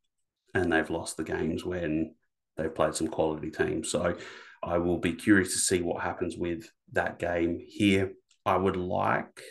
and 0.53 0.71
they've 0.71 0.89
lost 0.89 1.17
the 1.17 1.23
games 1.23 1.65
when 1.65 2.13
they've 2.57 2.73
played 2.73 2.95
some 2.95 3.07
quality 3.07 3.49
teams. 3.49 3.89
So 3.89 4.15
I 4.63 4.77
will 4.77 4.99
be 4.99 5.13
curious 5.13 5.53
to 5.53 5.59
see 5.59 5.81
what 5.81 6.03
happens 6.03 6.37
with 6.37 6.69
that 6.93 7.19
game 7.19 7.59
here. 7.59 8.13
I 8.45 8.57
would 8.57 8.77
like 8.77 9.41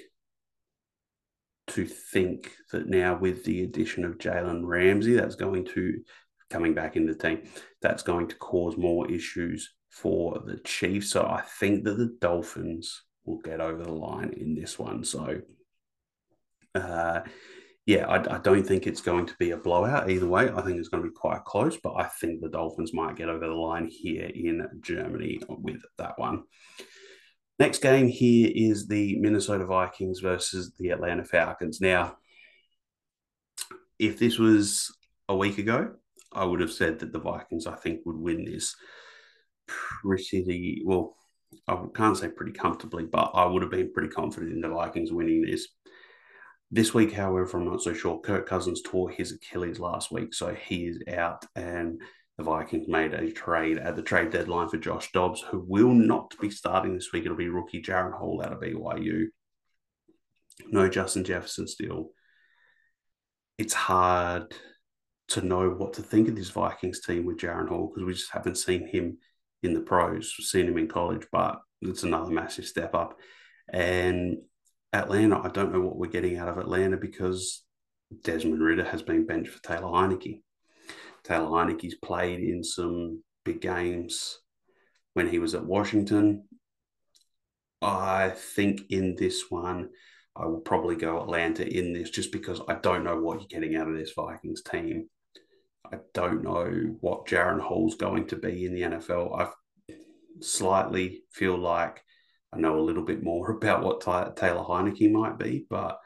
to 1.71 1.87
think 1.87 2.53
that 2.73 2.89
now 2.89 3.17
with 3.17 3.45
the 3.45 3.63
addition 3.63 4.05
of 4.05 4.19
Jalen 4.19 4.63
Ramsey, 4.65 5.15
that's 5.15 5.37
going 5.37 5.65
to 5.67 6.01
coming 6.51 6.75
back 6.75 6.97
into 6.97 7.15
the 7.15 7.19
team. 7.19 7.43
That's 7.81 8.03
going 8.03 8.29
to 8.29 8.37
cause 8.37 8.77
more 8.77 9.11
issues 9.11 9.73
for 9.89 10.43
the 10.45 10.59
Chiefs. 10.59 11.11
So 11.11 11.23
I 11.23 11.43
think 11.59 11.85
that 11.85 11.97
the 11.97 12.17
Dolphins 12.21 13.03
will 13.25 13.39
get 13.39 13.61
over 13.61 13.83
the 13.83 13.93
line 13.93 14.35
in 14.37 14.55
this 14.55 14.79
one. 14.79 15.05
So, 15.05 15.41
uh, 16.75 17.21
yeah, 17.87 18.07
I, 18.07 18.37
I, 18.37 18.39
don't 18.39 18.65
think 18.65 18.87
it's 18.87 19.01
going 19.01 19.27
to 19.27 19.35
be 19.39 19.51
a 19.51 19.57
blowout 19.57 20.11
either 20.11 20.27
way. 20.27 20.51
I 20.51 20.61
think 20.61 20.79
it's 20.79 20.89
going 20.89 21.03
to 21.03 21.09
be 21.09 21.15
quite 21.15 21.45
close, 21.45 21.77
but 21.83 21.95
I 21.97 22.05
think 22.05 22.41
the 22.41 22.49
Dolphins 22.49 22.93
might 22.93 23.17
get 23.17 23.29
over 23.29 23.47
the 23.47 23.55
line 23.55 23.89
here 23.91 24.27
in 24.27 24.67
Germany 24.81 25.41
with 25.49 25.83
that 25.99 26.19
one. 26.19 26.45
Next 27.61 27.83
game 27.83 28.09
here 28.09 28.51
is 28.55 28.89
the 28.89 29.19
Minnesota 29.19 29.67
Vikings 29.67 30.21
versus 30.21 30.73
the 30.79 30.89
Atlanta 30.89 31.27
Falcons. 31.27 31.79
Now, 31.79 32.17
if 33.99 34.19
this 34.19 34.39
was 34.39 34.97
a 35.29 35.37
week 35.37 35.59
ago, 35.59 35.93
I 36.33 36.47
would 36.47 36.61
have 36.61 36.73
said 36.73 37.01
that 37.01 37.13
the 37.13 37.21
Vikings, 37.21 37.67
I 37.67 37.77
think, 37.77 38.01
would 38.07 38.17
win 38.17 38.47
this 38.47 38.75
pretty 39.67 40.81
well. 40.87 41.17
I 41.69 41.79
can't 41.95 42.17
say 42.17 42.29
pretty 42.29 42.53
comfortably, 42.53 43.05
but 43.05 43.33
I 43.35 43.45
would 43.45 43.61
have 43.61 43.71
been 43.71 43.93
pretty 43.93 44.09
confident 44.09 44.55
in 44.55 44.63
the 44.63 44.71
Vikings 44.71 45.13
winning 45.13 45.43
this. 45.43 45.69
This 46.71 46.95
week, 46.95 47.13
however, 47.13 47.59
I'm 47.59 47.67
not 47.67 47.83
so 47.83 47.93
sure. 47.93 48.21
Kirk 48.21 48.49
Cousins 48.49 48.81
tore 48.81 49.11
his 49.11 49.33
Achilles 49.33 49.79
last 49.79 50.11
week, 50.11 50.33
so 50.33 50.55
he 50.55 50.87
is 50.87 51.03
out, 51.09 51.45
and 51.55 52.01
the 52.41 52.45
Vikings 52.45 52.89
made 52.89 53.13
a 53.13 53.31
trade 53.31 53.77
at 53.77 53.97
the 53.97 54.03
trade 54.03 54.31
deadline 54.31 54.71
for 54.71 54.79
Josh 54.79 55.13
Dobbs, 55.13 55.43
who 55.43 55.63
will 55.69 55.93
not 55.93 56.35
be 56.41 56.49
starting 56.49 56.95
this 56.95 57.13
week. 57.13 57.27
It'll 57.27 57.37
be 57.37 57.51
rookie 57.51 57.83
Jaren 57.83 58.17
Hall 58.17 58.41
out 58.43 58.55
of 58.55 58.61
BYU. 58.61 59.27
No 60.69 60.89
Justin 60.89 61.23
Jefferson 61.25 61.69
still. 61.69 62.13
It's 63.59 63.75
hard 63.75 64.55
to 65.29 65.43
know 65.43 65.69
what 65.69 65.93
to 65.95 66.03
think 66.03 66.29
of 66.29 66.35
this 66.35 66.49
Vikings 66.49 67.03
team 67.03 67.27
with 67.27 67.37
Jaren 67.37 67.69
Hall 67.69 67.89
because 67.89 68.07
we 68.07 68.15
just 68.15 68.33
haven't 68.33 68.57
seen 68.57 68.87
him 68.87 69.19
in 69.63 69.75
the 69.75 69.81
pros, 69.81 70.35
We've 70.39 70.47
seen 70.47 70.67
him 70.67 70.79
in 70.79 70.89
college, 70.89 71.27
but 71.31 71.61
it's 71.83 72.05
another 72.05 72.31
massive 72.31 72.65
step 72.65 72.95
up. 72.95 73.19
And 73.71 74.39
Atlanta, 74.95 75.39
I 75.43 75.49
don't 75.49 75.75
know 75.75 75.83
what 75.83 75.99
we're 75.99 76.07
getting 76.07 76.39
out 76.39 76.49
of 76.49 76.57
Atlanta 76.57 76.97
because 76.97 77.63
Desmond 78.23 78.63
Ridder 78.63 78.85
has 78.85 79.03
been 79.03 79.27
benched 79.27 79.51
for 79.51 79.63
Taylor 79.63 79.89
Heinicke. 79.89 80.41
Taylor 81.25 81.49
Heinicke's 81.49 81.95
played 81.97 82.41
in 82.41 82.63
some 82.63 83.23
big 83.45 83.61
games 83.61 84.39
when 85.15 85.29
he 85.29 85.39
was 85.39 85.55
at 85.55 85.65
Washington. 85.65 86.45
I 87.83 88.31
think 88.31 88.83
in 88.91 89.17
this 89.17 89.51
one, 89.51 89.91
I 90.37 90.47
will 90.47 90.61
probably 90.61 90.97
go 90.97 91.21
Atlanta 91.21 91.67
in 91.67 91.93
this 91.93 92.11
just 92.11 92.33
because 92.33 92.61
I 92.69 92.75
don't 92.75 93.05
know 93.05 93.19
what 93.19 93.41
you're 93.41 93.61
getting 93.61 93.77
out 93.77 93.89
of 93.89 93.97
this 93.97 94.13
Vikings 94.13 94.63
team. 94.63 95.09
I 95.93 95.99
don't 96.15 96.43
know 96.43 96.97
what 97.01 97.27
Jaren 97.27 97.61
Hall's 97.61 97.97
going 97.97 98.27
to 98.29 98.37
be 98.37 98.67
in 98.67 98.75
the 98.75 98.83
NFL. 98.83 99.41
I 99.41 99.49
slightly 100.41 101.25
feel 101.33 101.59
like 101.59 102.03
I 102.53 102.59
know 102.59 102.79
a 102.79 102.83
little 102.83 103.05
bit 103.05 103.23
more 103.23 103.51
about 103.57 103.83
what 103.83 104.01
Taylor 104.01 104.63
Heinicke 104.63 105.11
might 105.11 105.39
be, 105.39 105.67
but 105.69 105.99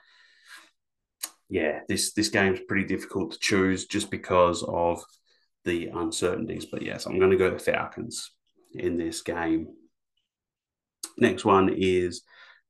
yeah, 1.48 1.80
this 1.88 2.12
this 2.12 2.28
game's 2.28 2.60
pretty 2.66 2.84
difficult 2.84 3.32
to 3.32 3.38
choose 3.38 3.86
just 3.86 4.10
because 4.10 4.62
of 4.62 5.02
the 5.64 5.88
uncertainties. 5.88 6.66
But 6.66 6.82
yes, 6.82 7.06
I'm 7.06 7.18
going 7.18 7.30
to 7.30 7.36
go 7.36 7.50
to 7.50 7.58
Falcons 7.58 8.30
in 8.72 8.96
this 8.96 9.22
game. 9.22 9.68
Next 11.16 11.44
one 11.44 11.70
is 11.72 12.22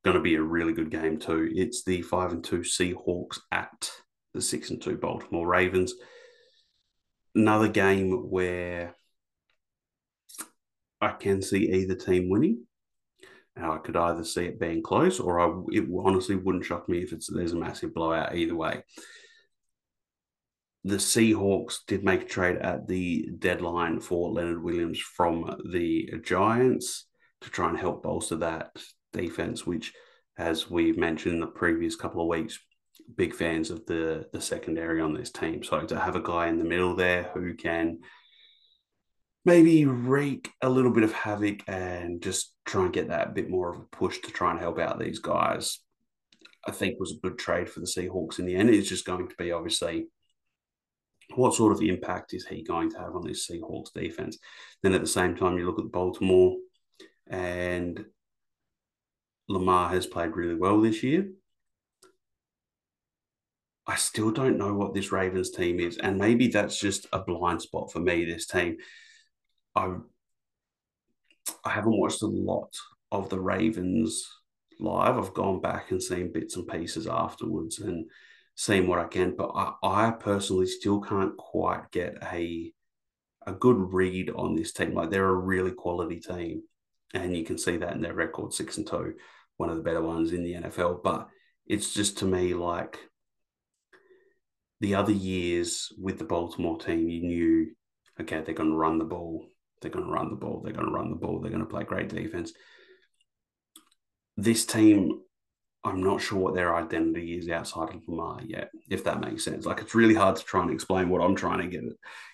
going 0.04 0.16
to 0.16 0.22
be 0.22 0.34
a 0.34 0.42
really 0.42 0.72
good 0.72 0.90
game 0.90 1.18
too. 1.18 1.50
It's 1.54 1.84
the 1.84 2.02
five 2.02 2.32
and 2.32 2.44
two 2.44 2.60
Seahawks 2.60 3.38
at 3.50 3.90
the 4.34 4.42
six 4.42 4.70
and 4.70 4.82
two 4.82 4.96
Baltimore 4.96 5.46
Ravens 5.46 5.94
another 7.34 7.68
game 7.68 8.30
where 8.30 8.94
I 11.00 11.12
can 11.12 11.42
see 11.42 11.70
either 11.70 11.94
team 11.94 12.30
winning. 12.30 12.66
I 13.56 13.78
could 13.78 13.96
either 13.96 14.24
see 14.24 14.46
it 14.46 14.58
being 14.58 14.82
close, 14.82 15.20
or 15.20 15.40
I 15.40 15.62
it 15.72 15.86
honestly 16.04 16.36
wouldn't 16.36 16.64
shock 16.64 16.88
me 16.88 16.98
if 16.98 17.12
it's 17.12 17.30
there's 17.32 17.52
a 17.52 17.56
massive 17.56 17.94
blowout 17.94 18.34
either 18.34 18.54
way. 18.54 18.82
The 20.82 20.96
Seahawks 20.96 21.78
did 21.86 22.04
make 22.04 22.22
a 22.22 22.26
trade 22.26 22.58
at 22.58 22.88
the 22.88 23.30
deadline 23.38 24.00
for 24.00 24.30
Leonard 24.30 24.62
Williams 24.62 24.98
from 24.98 25.62
the 25.72 26.10
Giants 26.22 27.06
to 27.40 27.50
try 27.50 27.70
and 27.70 27.78
help 27.78 28.02
bolster 28.02 28.36
that 28.36 28.76
defense, 29.12 29.64
which, 29.64 29.94
as 30.36 30.68
we've 30.68 30.98
mentioned 30.98 31.34
in 31.34 31.40
the 31.40 31.46
previous 31.46 31.96
couple 31.96 32.20
of 32.20 32.28
weeks, 32.28 32.58
big 33.16 33.34
fans 33.34 33.70
of 33.70 33.86
the 33.86 34.26
the 34.32 34.40
secondary 34.40 35.00
on 35.00 35.14
this 35.14 35.30
team. 35.30 35.62
So 35.62 35.80
to 35.82 35.98
have 35.98 36.16
a 36.16 36.22
guy 36.22 36.48
in 36.48 36.58
the 36.58 36.64
middle 36.64 36.94
there 36.94 37.30
who 37.34 37.54
can 37.54 38.00
maybe 39.44 39.84
wreak 39.84 40.50
a 40.62 40.68
little 40.68 40.90
bit 40.90 41.04
of 41.04 41.12
havoc 41.12 41.62
and 41.66 42.22
just 42.22 42.54
try 42.64 42.84
and 42.84 42.92
get 42.92 43.08
that 43.08 43.34
bit 43.34 43.50
more 43.50 43.70
of 43.70 43.78
a 43.78 43.96
push 43.96 44.18
to 44.20 44.30
try 44.30 44.50
and 44.50 44.60
help 44.60 44.78
out 44.78 44.98
these 44.98 45.18
guys, 45.18 45.80
I 46.66 46.70
think 46.70 46.98
was 46.98 47.12
a 47.12 47.20
good 47.26 47.38
trade 47.38 47.68
for 47.68 47.80
the 47.80 47.86
Seahawks 47.86 48.38
in 48.38 48.46
the 48.46 48.56
end. 48.56 48.70
It's 48.70 48.88
just 48.88 49.04
going 49.04 49.28
to 49.28 49.34
be 49.36 49.52
obviously 49.52 50.06
what 51.34 51.54
sort 51.54 51.72
of 51.72 51.82
impact 51.82 52.34
is 52.34 52.46
he 52.46 52.62
going 52.62 52.90
to 52.90 52.98
have 52.98 53.14
on 53.14 53.26
this 53.26 53.48
Seahawks 53.48 53.92
defense? 53.92 54.38
Then 54.82 54.94
at 54.94 55.00
the 55.00 55.06
same 55.06 55.36
time, 55.36 55.58
you 55.58 55.66
look 55.66 55.78
at 55.78 55.92
Baltimore 55.92 56.56
and 57.26 58.04
Lamar 59.48 59.90
has 59.90 60.06
played 60.06 60.36
really 60.36 60.54
well 60.54 60.80
this 60.80 61.02
year. 61.02 61.28
I 63.86 63.96
still 63.96 64.30
don't 64.30 64.56
know 64.56 64.74
what 64.74 64.94
this 64.94 65.12
Ravens 65.12 65.50
team 65.50 65.78
is, 65.78 65.98
and 65.98 66.16
maybe 66.16 66.48
that's 66.48 66.78
just 66.78 67.06
a 67.12 67.18
blind 67.18 67.60
spot 67.60 67.92
for 67.92 68.00
me. 68.00 68.24
This 68.24 68.46
team, 68.46 68.78
I 69.74 69.94
I 71.64 71.70
haven't 71.70 71.98
watched 71.98 72.22
a 72.22 72.26
lot 72.26 72.74
of 73.10 73.28
the 73.28 73.40
Ravens 73.40 74.26
live. 74.80 75.18
I've 75.18 75.34
gone 75.34 75.60
back 75.60 75.90
and 75.90 76.02
seen 76.02 76.32
bits 76.32 76.56
and 76.56 76.66
pieces 76.66 77.06
afterwards 77.06 77.78
and 77.78 78.06
seen 78.54 78.86
what 78.86 78.98
I 78.98 79.04
can, 79.04 79.34
but 79.36 79.50
I, 79.54 79.74
I 79.82 80.10
personally 80.12 80.66
still 80.66 81.00
can't 81.00 81.36
quite 81.36 81.90
get 81.90 82.18
a 82.22 82.72
a 83.46 83.52
good 83.52 83.76
read 83.92 84.30
on 84.30 84.54
this 84.54 84.72
team. 84.72 84.94
Like 84.94 85.10
they're 85.10 85.28
a 85.28 85.34
really 85.34 85.72
quality 85.72 86.20
team, 86.20 86.62
and 87.12 87.36
you 87.36 87.44
can 87.44 87.58
see 87.58 87.76
that 87.76 87.92
in 87.92 88.00
their 88.00 88.14
record 88.14 88.52
six 88.52 88.78
and 88.78 88.86
two, 88.86 89.14
one 89.56 89.70
of 89.70 89.76
the 89.76 89.82
better 89.82 90.02
ones 90.02 90.32
in 90.32 90.42
the 90.42 90.54
NFL. 90.54 91.02
But 91.02 91.28
it's 91.66 91.92
just 91.92 92.18
to 92.18 92.24
me 92.24 92.54
like 92.54 92.98
the 94.80 94.94
other 94.94 95.12
years 95.12 95.92
with 95.98 96.18
the 96.18 96.24
Baltimore 96.24 96.78
team, 96.78 97.08
you 97.08 97.22
knew, 97.22 97.70
okay, 98.20 98.42
they're 98.42 98.54
going 98.54 98.70
to 98.70 98.76
run 98.76 98.98
the 98.98 99.04
ball. 99.04 99.46
They're 99.84 99.92
going 99.92 100.06
to 100.06 100.10
run 100.10 100.30
the 100.30 100.36
ball. 100.36 100.60
They're 100.62 100.72
going 100.72 100.86
to 100.86 100.92
run 100.92 101.10
the 101.10 101.16
ball. 101.16 101.38
They're 101.38 101.50
going 101.50 101.62
to 101.62 101.68
play 101.68 101.84
great 101.84 102.08
defense. 102.08 102.52
This 104.36 104.66
team, 104.66 105.20
I'm 105.84 106.02
not 106.02 106.20
sure 106.20 106.38
what 106.38 106.54
their 106.54 106.74
identity 106.74 107.38
is 107.38 107.48
outside 107.48 107.94
of 107.94 108.08
Lamar 108.08 108.40
yet, 108.44 108.70
if 108.90 109.04
that 109.04 109.20
makes 109.20 109.44
sense. 109.44 109.66
Like 109.66 109.80
it's 109.80 109.94
really 109.94 110.14
hard 110.14 110.36
to 110.36 110.44
try 110.44 110.62
and 110.62 110.72
explain 110.72 111.08
what 111.08 111.22
I'm 111.22 111.36
trying 111.36 111.60
to 111.60 111.68
get 111.68 111.84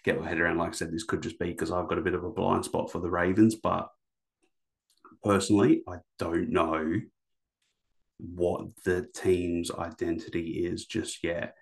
get 0.04 0.18
my 0.18 0.26
head 0.26 0.40
around. 0.40 0.56
Like 0.56 0.70
I 0.70 0.72
said, 0.72 0.92
this 0.92 1.04
could 1.04 1.22
just 1.22 1.38
be 1.38 1.48
because 1.48 1.70
I've 1.70 1.88
got 1.88 1.98
a 1.98 2.02
bit 2.02 2.14
of 2.14 2.24
a 2.24 2.30
blind 2.30 2.64
spot 2.64 2.90
for 2.90 3.00
the 3.00 3.10
Ravens, 3.10 3.56
but 3.56 3.88
personally, 5.22 5.82
I 5.86 5.96
don't 6.18 6.50
know 6.50 7.00
what 8.18 8.62
the 8.84 9.06
team's 9.14 9.70
identity 9.70 10.64
is 10.64 10.86
just 10.86 11.24
yet 11.24 11.54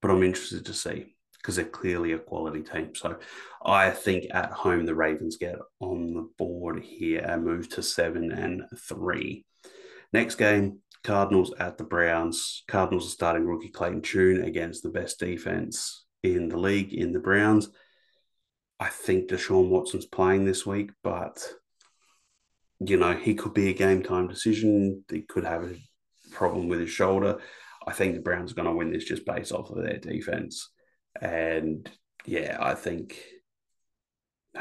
but 0.00 0.10
I'm 0.10 0.22
interested 0.22 0.66
to 0.66 0.74
see 0.74 1.14
because 1.40 1.56
they're 1.56 1.64
clearly 1.64 2.12
a 2.12 2.18
quality 2.18 2.62
team. 2.62 2.94
So 2.94 3.18
I 3.64 3.90
think 3.90 4.26
at 4.32 4.52
home 4.52 4.86
the 4.86 4.94
Ravens 4.94 5.36
get 5.36 5.56
on 5.80 6.14
the 6.14 6.28
board 6.38 6.82
here 6.82 7.20
and 7.20 7.44
move 7.44 7.68
to 7.70 7.82
seven 7.82 8.30
and 8.30 8.64
three. 8.78 9.44
Next 10.12 10.34
game, 10.36 10.80
Cardinals 11.02 11.54
at 11.58 11.78
the 11.78 11.84
Browns. 11.84 12.62
Cardinals 12.68 13.06
are 13.06 13.10
starting 13.10 13.46
rookie 13.46 13.68
Clayton 13.68 14.02
Tune 14.02 14.44
against 14.44 14.82
the 14.82 14.90
best 14.90 15.18
defense 15.18 16.04
in 16.22 16.48
the 16.48 16.58
league 16.58 16.92
in 16.92 17.12
the 17.12 17.20
Browns. 17.20 17.70
I 18.78 18.88
think 18.88 19.28
Deshaun 19.28 19.68
Watson's 19.68 20.06
playing 20.06 20.44
this 20.44 20.66
week, 20.66 20.90
but 21.02 21.46
you 22.80 22.96
know, 22.96 23.14
he 23.14 23.34
could 23.34 23.54
be 23.54 23.68
a 23.68 23.74
game 23.74 24.02
time 24.02 24.28
decision. 24.28 25.04
He 25.10 25.22
could 25.22 25.44
have 25.44 25.64
a 25.64 25.76
problem 26.32 26.68
with 26.68 26.80
his 26.80 26.90
shoulder. 26.90 27.38
I 27.86 27.92
think 27.92 28.14
the 28.14 28.20
Browns 28.20 28.52
are 28.52 28.54
going 28.54 28.68
to 28.68 28.74
win 28.74 28.92
this 28.92 29.04
just 29.04 29.26
based 29.26 29.52
off 29.52 29.70
of 29.70 29.82
their 29.82 29.98
defense. 29.98 30.70
And 31.20 31.90
yeah, 32.26 32.58
I 32.60 32.74
think 32.74 33.18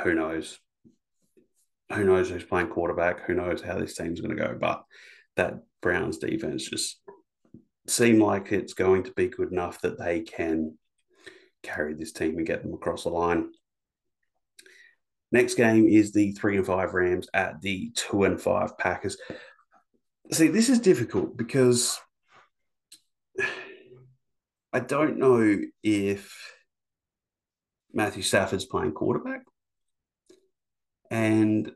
who 0.04 0.14
knows? 0.14 0.60
Who 1.94 2.04
knows 2.04 2.30
who's 2.30 2.44
playing 2.44 2.70
quarterback? 2.70 3.26
Who 3.26 3.34
knows 3.34 3.62
how 3.62 3.78
this 3.80 3.96
team's 3.96 4.22
going 4.22 4.36
to 4.36 4.42
go? 4.42 4.58
But 4.60 4.84
that 5.36 5.56
Browns 5.82 6.20
defense 6.20 6.70
just 6.70 7.00
seem 7.88 8.22
like 8.22 8.52
it's 8.52 8.74
going 8.74 9.04
to 9.04 9.12
be 9.12 9.28
good 9.28 9.52
enough 9.52 9.82
that 9.82 9.98
they 9.98 10.22
can 10.22 10.78
carry 11.64 11.94
this 11.94 12.12
team 12.12 12.38
and 12.38 12.46
get 12.46 12.62
them 12.62 12.74
across 12.74 13.04
the 13.04 13.10
line. 13.10 13.50
Next 15.32 15.56
game 15.56 15.88
is 15.88 16.12
the 16.12 16.32
three 16.34 16.58
and 16.58 16.66
five 16.66 16.94
Rams 16.94 17.28
at 17.34 17.62
the 17.62 17.92
two 17.96 18.24
and 18.24 18.42
five 18.42 18.78
Packers. 18.78 19.18
See, 20.32 20.48
this 20.48 20.70
is 20.70 20.80
difficult 20.80 21.38
because 21.38 22.00
I 24.72 24.80
don't 24.80 25.18
know 25.18 25.58
if 25.84 26.36
Matthew 27.94 28.24
Stafford's 28.24 28.66
playing 28.66 28.94
quarterback. 28.94 29.42
And 31.10 31.72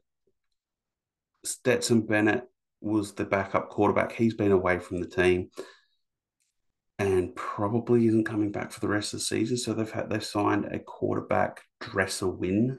Stetson 1.44 2.02
Bennett 2.02 2.44
was 2.82 3.14
the 3.14 3.26
backup 3.26 3.70
quarterback. 3.70 4.12
He's 4.12 4.36
been 4.36 4.52
away 4.52 4.80
from 4.80 5.00
the 5.00 5.08
team 5.08 5.50
and 7.00 7.36
probably 7.36 8.08
isn't 8.08 8.26
coming 8.26 8.52
back 8.52 8.72
for 8.72 8.80
the 8.80 8.88
rest 8.88 9.14
of 9.14 9.20
the 9.20 9.26
season. 9.26 9.58
So 9.58 9.74
they've 9.74 9.90
had 9.90 10.10
they've 10.10 10.24
signed 10.24 10.66
a 10.66 10.80
quarterback 10.80 11.62
Dresser 11.80 12.28
Winn 12.28 12.78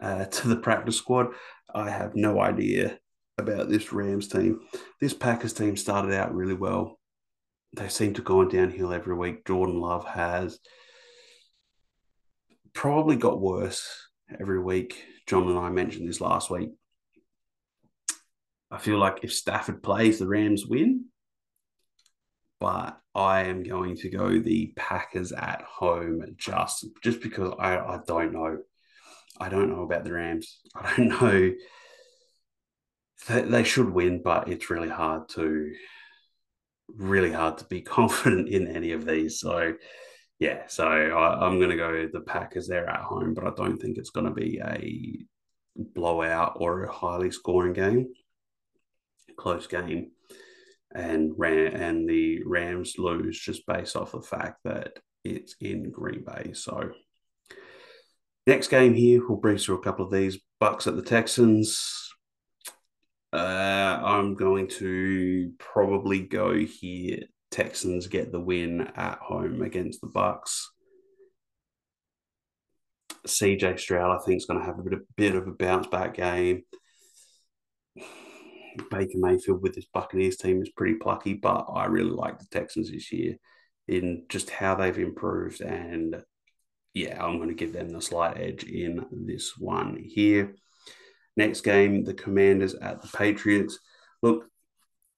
uh, 0.00 0.24
to 0.24 0.48
the 0.48 0.56
practice 0.56 0.96
squad. 0.96 1.28
I 1.74 1.90
have 1.90 2.16
no 2.16 2.40
idea 2.40 2.98
about 3.36 3.68
this 3.68 3.92
Rams 3.92 4.28
team. 4.28 4.60
This 5.00 5.14
Packers 5.14 5.52
team 5.52 5.76
started 5.76 6.14
out 6.14 6.34
really 6.34 6.54
well. 6.54 6.99
They 7.72 7.88
seem 7.88 8.14
to 8.14 8.22
go 8.22 8.40
on 8.40 8.48
downhill 8.48 8.92
every 8.92 9.14
week. 9.14 9.46
Jordan 9.46 9.80
Love 9.80 10.04
has 10.06 10.58
probably 12.72 13.16
got 13.16 13.40
worse 13.40 13.88
every 14.38 14.62
week. 14.62 15.04
John 15.26 15.48
and 15.48 15.58
I 15.58 15.70
mentioned 15.70 16.08
this 16.08 16.20
last 16.20 16.50
week. 16.50 16.70
I 18.70 18.78
feel 18.78 18.98
like 18.98 19.20
if 19.22 19.32
Stafford 19.32 19.82
plays, 19.82 20.18
the 20.18 20.26
Rams 20.26 20.66
win. 20.66 21.06
But 22.58 22.98
I 23.14 23.44
am 23.44 23.62
going 23.62 23.96
to 23.96 24.10
go 24.10 24.38
the 24.38 24.72
Packers 24.76 25.32
at 25.32 25.62
home 25.62 26.22
just 26.36 26.86
just 27.02 27.20
because 27.22 27.54
I, 27.58 27.76
I 27.78 28.00
don't 28.06 28.32
know. 28.32 28.58
I 29.40 29.48
don't 29.48 29.70
know 29.70 29.82
about 29.82 30.04
the 30.04 30.12
Rams. 30.12 30.60
I 30.74 30.96
don't 30.96 31.08
know. 31.08 31.52
They, 33.28 33.42
they 33.42 33.64
should 33.64 33.90
win, 33.90 34.22
but 34.22 34.48
it's 34.48 34.70
really 34.70 34.88
hard 34.88 35.28
to 35.30 35.72
really 36.96 37.32
hard 37.32 37.58
to 37.58 37.64
be 37.64 37.80
confident 37.98 38.48
in 38.48 38.68
any 38.68 38.92
of 38.92 39.06
these. 39.06 39.40
So 39.40 39.74
yeah, 40.38 40.62
so 40.68 40.86
I, 40.86 41.46
am 41.46 41.58
going 41.58 41.70
to 41.70 41.76
go 41.76 42.08
the 42.10 42.20
Packers 42.20 42.66
there 42.66 42.88
at 42.88 43.02
home, 43.02 43.34
but 43.34 43.46
I 43.46 43.50
don't 43.54 43.76
think 43.76 43.98
it's 43.98 44.10
going 44.10 44.26
to 44.26 44.32
be 44.32 44.58
a 44.64 45.18
blowout 45.76 46.54
or 46.56 46.82
a 46.82 46.92
highly 46.92 47.30
scoring 47.30 47.74
game. 47.74 48.08
Close 49.36 49.66
game, 49.66 50.12
and 50.94 51.32
Ram 51.36 51.74
and 51.74 52.08
the 52.08 52.42
Rams 52.44 52.94
lose 52.98 53.38
just 53.38 53.66
based 53.66 53.96
off 53.96 54.12
the 54.12 54.22
fact 54.22 54.60
that 54.64 54.98
it's 55.24 55.56
in 55.60 55.90
Green 55.90 56.24
Bay. 56.24 56.52
So 56.52 56.90
next 58.46 58.68
game 58.68 58.94
here, 58.94 59.26
we'll 59.26 59.38
breeze 59.38 59.64
through 59.64 59.78
a 59.78 59.82
couple 59.82 60.06
of 60.06 60.12
these. 60.12 60.38
Bucks 60.58 60.86
at 60.86 60.96
the 60.96 61.02
Texans. 61.02 61.99
Uh, 63.32 64.00
I'm 64.02 64.34
going 64.34 64.68
to 64.68 65.52
probably 65.58 66.20
go 66.20 66.54
here 66.54 67.20
Texans 67.50 68.06
get 68.06 68.32
the 68.32 68.40
win 68.40 68.80
at 68.96 69.18
home 69.18 69.62
against 69.62 70.00
the 70.00 70.06
Bucks. 70.06 70.70
CJ 73.26 73.78
Stroud, 73.78 74.16
I 74.16 74.24
think, 74.24 74.38
is 74.38 74.46
going 74.46 74.60
to 74.60 74.66
have 74.66 74.78
a 74.78 74.82
bit, 74.82 74.92
of, 74.94 75.00
bit 75.16 75.34
of 75.34 75.46
a 75.46 75.52
bounce 75.52 75.86
back 75.88 76.14
game. 76.14 76.62
Baker 78.90 79.18
Mayfield 79.18 79.62
with 79.62 79.74
this 79.74 79.86
Buccaneers 79.92 80.36
team 80.36 80.62
is 80.62 80.70
pretty 80.70 80.94
plucky, 80.94 81.34
but 81.34 81.66
I 81.72 81.86
really 81.86 82.10
like 82.10 82.38
the 82.38 82.46
Texans 82.50 82.90
this 82.90 83.12
year 83.12 83.36
in 83.88 84.24
just 84.28 84.48
how 84.48 84.76
they've 84.76 84.96
improved. 84.96 85.60
And 85.60 86.22
yeah, 86.94 87.22
I'm 87.22 87.36
going 87.36 87.48
to 87.48 87.54
give 87.54 87.72
them 87.72 87.90
the 87.90 88.00
slight 88.00 88.38
edge 88.38 88.62
in 88.64 89.04
this 89.10 89.58
one 89.58 90.02
here. 90.02 90.54
Next 91.40 91.62
game, 91.62 92.04
the 92.04 92.12
Commanders 92.12 92.74
at 92.74 93.00
the 93.00 93.08
Patriots. 93.08 93.78
Look, 94.20 94.44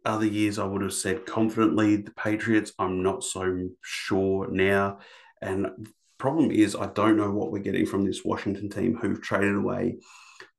other 0.05 0.25
years 0.25 0.57
I 0.57 0.65
would 0.65 0.83
have 0.83 0.93
said 0.93 1.27
confidently 1.27 1.97
the 1.97 2.13
Patriots. 2.13 2.73
I'm 2.79 3.03
not 3.03 3.25
so 3.25 3.71
sure 3.81 4.49
now. 4.49 5.01
And 5.41 5.89
problem 6.19 6.53
is 6.53 6.77
I 6.77 6.87
don't 6.87 7.17
know 7.17 7.33
what 7.33 7.51
we're 7.51 7.59
getting 7.59 7.87
from 7.87 8.05
this 8.05 8.25
Washington 8.25 8.71
team 8.71 8.97
who've 8.97 9.21
traded 9.21 9.57
away 9.57 9.97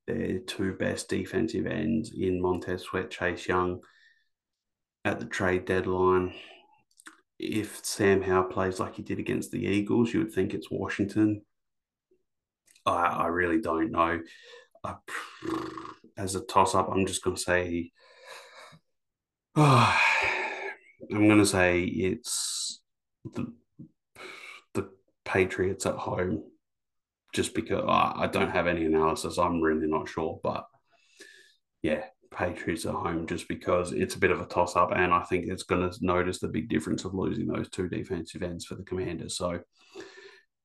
their 0.06 0.40
two 0.40 0.74
best 0.74 1.08
defensive 1.08 1.64
ends 1.64 2.12
in 2.14 2.42
Montez 2.42 2.82
Sweat, 2.82 3.10
Chase 3.10 3.48
Young 3.48 3.80
at 5.06 5.18
the 5.18 5.24
trade 5.24 5.64
deadline. 5.64 6.34
If 7.38 7.82
Sam 7.82 8.20
Howell 8.20 8.50
plays 8.50 8.80
like 8.80 8.96
he 8.96 9.02
did 9.02 9.18
against 9.18 9.50
the 9.50 9.64
Eagles, 9.64 10.12
you 10.12 10.20
would 10.20 10.32
think 10.34 10.52
it's 10.52 10.70
Washington. 10.70 11.40
I, 12.84 13.06
I 13.06 13.26
really 13.28 13.62
don't 13.62 13.90
know. 13.90 14.20
I, 14.84 14.96
as 16.16 16.34
a 16.34 16.40
toss 16.40 16.74
up, 16.74 16.90
I'm 16.90 17.06
just 17.06 17.24
going 17.24 17.36
to 17.36 17.42
say 17.42 17.92
Oh, 19.56 20.00
I'm 21.12 21.28
going 21.28 21.38
to 21.38 21.46
say 21.46 21.82
it's 21.82 22.80
the 23.24 23.52
the 24.74 24.90
Patriots 25.24 25.86
at 25.86 25.96
home, 25.96 26.42
just 27.32 27.54
because 27.54 27.84
I 27.86 28.26
don't 28.26 28.50
have 28.50 28.66
any 28.66 28.84
analysis. 28.84 29.38
I'm 29.38 29.60
really 29.60 29.86
not 29.86 30.08
sure, 30.08 30.40
but 30.42 30.64
yeah, 31.82 32.04
Patriots 32.34 32.86
at 32.86 32.94
home, 32.94 33.26
just 33.26 33.46
because 33.48 33.92
it's 33.92 34.14
a 34.14 34.18
bit 34.18 34.30
of 34.30 34.40
a 34.40 34.46
toss 34.46 34.76
up, 34.76 34.92
and 34.94 35.12
I 35.12 35.22
think 35.24 35.46
it's 35.46 35.64
going 35.64 35.88
to 35.88 35.96
notice 36.00 36.38
the 36.38 36.48
big 36.48 36.68
difference 36.68 37.04
of 37.04 37.14
losing 37.14 37.46
those 37.46 37.68
two 37.68 37.88
defensive 37.88 38.42
ends 38.42 38.64
for 38.64 38.74
the 38.76 38.82
Commanders. 38.82 39.36
So 39.36 39.60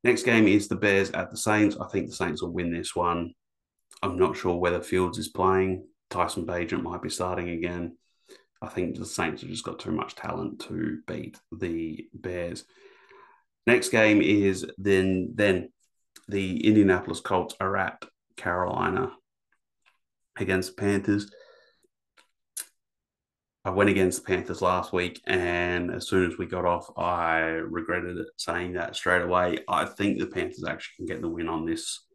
next 0.04 0.24
game 0.24 0.48
is 0.48 0.68
the 0.68 0.78
Bears 0.78 1.12
at 1.12 1.32
the 1.32 1.38
Saints. 1.38 1.76
I 1.80 1.88
think 1.90 2.08
the 2.08 2.16
Saints 2.16 2.42
will 2.42 2.54
win 2.54 2.72
this 2.72 2.96
one. 2.96 3.34
I'm 4.02 4.18
not 4.18 4.38
sure 4.38 4.56
whether 4.56 4.82
Fields 4.82 5.18
is 5.18 5.28
playing. 5.28 5.86
Tyson 6.10 6.46
Bagent 6.46 6.84
might 6.84 7.02
be 7.02 7.10
starting 7.10 7.50
again. 7.50 7.98
I 8.62 8.68
think 8.68 8.98
the 8.98 9.06
Saints 9.06 9.42
have 9.42 9.50
just 9.50 9.64
got 9.64 9.80
too 9.80 9.92
much 9.92 10.16
talent 10.16 10.60
to 10.62 11.00
beat 11.08 11.38
the 11.52 12.08
Bears. 12.14 12.66
Next 13.68 13.90
game 13.90 14.22
is 14.22 14.66
then 14.78 15.32
then 15.36 15.70
the 16.28 16.66
Indianapolis 16.66 17.20
Colts 17.20 17.56
are 17.60 17.78
at 17.78 18.04
Carolina 18.36 19.12
against 20.38 20.76
the 20.76 20.82
Panthers. 20.82 21.32
I 23.66 23.72
went 23.72 23.90
against 23.90 24.20
the 24.20 24.28
Panthers 24.28 24.62
last 24.62 24.94
week, 24.94 25.22
and 25.26 25.92
as 25.92 26.08
soon 26.08 26.32
as 26.32 26.38
we 26.38 26.46
got 26.46 26.66
off, 26.66 26.90
I 26.98 27.40
regretted 27.40 28.18
it 28.18 28.28
saying 28.38 28.74
that 28.74 28.96
straight 28.96 29.22
away. 29.22 29.60
I 29.68 29.86
think 29.86 30.18
the 30.18 30.28
Panthers 30.28 30.64
actually 30.64 30.96
can 30.96 31.06
get 31.06 31.22
the 31.22 31.30
win 31.30 31.50
on 31.50 31.66
this 31.66 32.06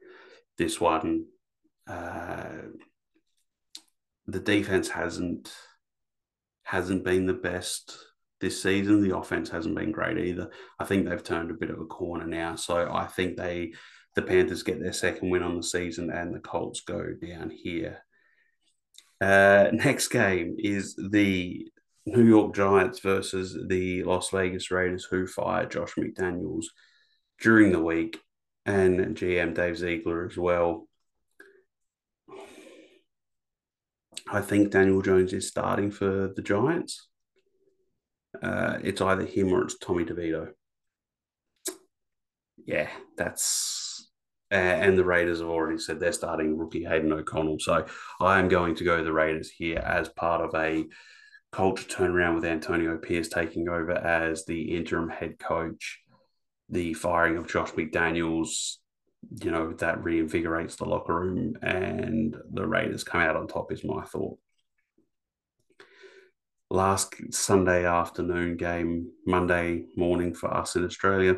this 0.56 0.80
one. 0.80 1.26
Uh, 1.86 2.46
the 4.26 4.40
defense 4.40 4.88
hasn't 4.88 5.52
hasn't 6.62 7.04
been 7.04 7.26
the 7.26 7.34
best 7.34 7.96
this 8.40 8.62
season. 8.62 9.02
The 9.02 9.16
offense 9.16 9.50
hasn't 9.50 9.74
been 9.74 9.92
great 9.92 10.18
either. 10.18 10.50
I 10.78 10.84
think 10.84 11.06
they've 11.06 11.22
turned 11.22 11.50
a 11.50 11.54
bit 11.54 11.70
of 11.70 11.80
a 11.80 11.84
corner 11.84 12.26
now. 12.26 12.56
So 12.56 12.90
I 12.90 13.06
think 13.06 13.36
they 13.36 13.74
the 14.14 14.22
Panthers 14.22 14.62
get 14.62 14.80
their 14.80 14.92
second 14.92 15.30
win 15.30 15.42
on 15.42 15.56
the 15.56 15.62
season 15.62 16.10
and 16.10 16.34
the 16.34 16.40
Colts 16.40 16.80
go 16.80 17.14
down 17.20 17.50
here. 17.50 18.04
Uh, 19.20 19.68
next 19.72 20.08
game 20.08 20.56
is 20.58 20.94
the 20.96 21.66
New 22.06 22.24
York 22.24 22.54
Giants 22.54 23.00
versus 23.00 23.56
the 23.68 24.02
Las 24.04 24.30
Vegas 24.30 24.70
Raiders, 24.70 25.04
who 25.04 25.26
fired 25.26 25.70
Josh 25.70 25.94
McDaniels 25.94 26.66
during 27.40 27.72
the 27.72 27.82
week, 27.82 28.20
and 28.66 29.16
GM 29.16 29.54
Dave 29.54 29.78
Ziegler 29.78 30.26
as 30.26 30.36
well. 30.36 30.86
I 34.30 34.40
think 34.40 34.70
Daniel 34.70 35.02
Jones 35.02 35.32
is 35.32 35.48
starting 35.48 35.90
for 35.90 36.32
the 36.34 36.42
Giants. 36.42 37.08
Uh, 38.42 38.78
it's 38.82 39.00
either 39.00 39.24
him 39.24 39.52
or 39.52 39.62
it's 39.62 39.78
Tommy 39.78 40.04
DeVito. 40.04 40.48
Yeah, 42.66 42.88
that's 43.16 44.10
and 44.50 44.96
the 44.96 45.04
Raiders 45.04 45.40
have 45.40 45.48
already 45.48 45.78
said 45.78 45.98
they're 45.98 46.12
starting 46.12 46.56
rookie 46.56 46.86
Aidan 46.86 47.12
O'Connell. 47.12 47.58
So 47.58 47.86
I 48.20 48.38
am 48.38 48.48
going 48.48 48.74
to 48.76 48.84
go 48.84 49.02
the 49.02 49.12
Raiders 49.12 49.50
here 49.50 49.78
as 49.78 50.08
part 50.10 50.42
of 50.42 50.54
a 50.54 50.84
culture 51.50 51.88
turnaround 51.88 52.36
with 52.36 52.44
Antonio 52.44 52.96
Pierce 52.98 53.28
taking 53.28 53.68
over 53.68 53.92
as 53.92 54.44
the 54.44 54.76
interim 54.76 55.08
head 55.08 55.38
coach. 55.38 56.00
The 56.68 56.94
firing 56.94 57.36
of 57.36 57.48
Josh 57.48 57.72
McDaniels 57.72 58.76
you 59.42 59.50
know, 59.50 59.72
that 59.74 60.02
reinvigorates 60.02 60.76
the 60.76 60.84
locker 60.84 61.18
room 61.18 61.56
and 61.62 62.36
the 62.52 62.66
Raiders 62.66 63.04
come 63.04 63.20
out 63.20 63.36
on 63.36 63.46
top, 63.46 63.72
is 63.72 63.84
my 63.84 64.04
thought. 64.04 64.38
Last 66.70 67.14
Sunday 67.30 67.84
afternoon 67.84 68.56
game, 68.56 69.10
Monday 69.26 69.84
morning 69.96 70.34
for 70.34 70.52
us 70.52 70.76
in 70.76 70.84
Australia, 70.84 71.36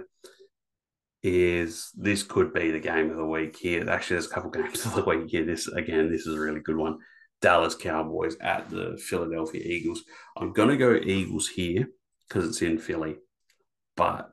is 1.23 1.91
this 1.97 2.23
could 2.23 2.55
be 2.55 2.71
the 2.71 2.79
game 2.79 3.11
of 3.11 3.17
the 3.17 3.27
week 3.27 3.57
here. 3.57 3.89
Actually, 3.91 4.15
there's 4.15 4.31
a 4.31 4.35
couple 4.35 4.51
games 4.63 4.85
of 4.87 4.95
the 4.95 5.05
week 5.05 5.29
here. 5.29 5.45
This 5.45 5.67
again, 5.69 6.11
this 6.11 6.27
is 6.27 6.37
a 6.37 6.41
really 6.41 6.61
good 6.61 6.77
one. 6.77 6.99
Dallas 7.43 7.75
Cowboys 7.75 8.37
at 8.41 8.71
the 8.71 8.99
Philadelphia 9.09 9.61
Eagles. 9.63 10.03
I'm 10.37 10.53
going 10.53 10.71
to 10.71 10.77
go 10.77 10.95
Eagles 10.95 11.49
here 11.49 11.89
because 12.29 12.49
it's 12.49 12.63
in 12.63 12.79
Philly, 12.79 13.17
but 13.97 14.31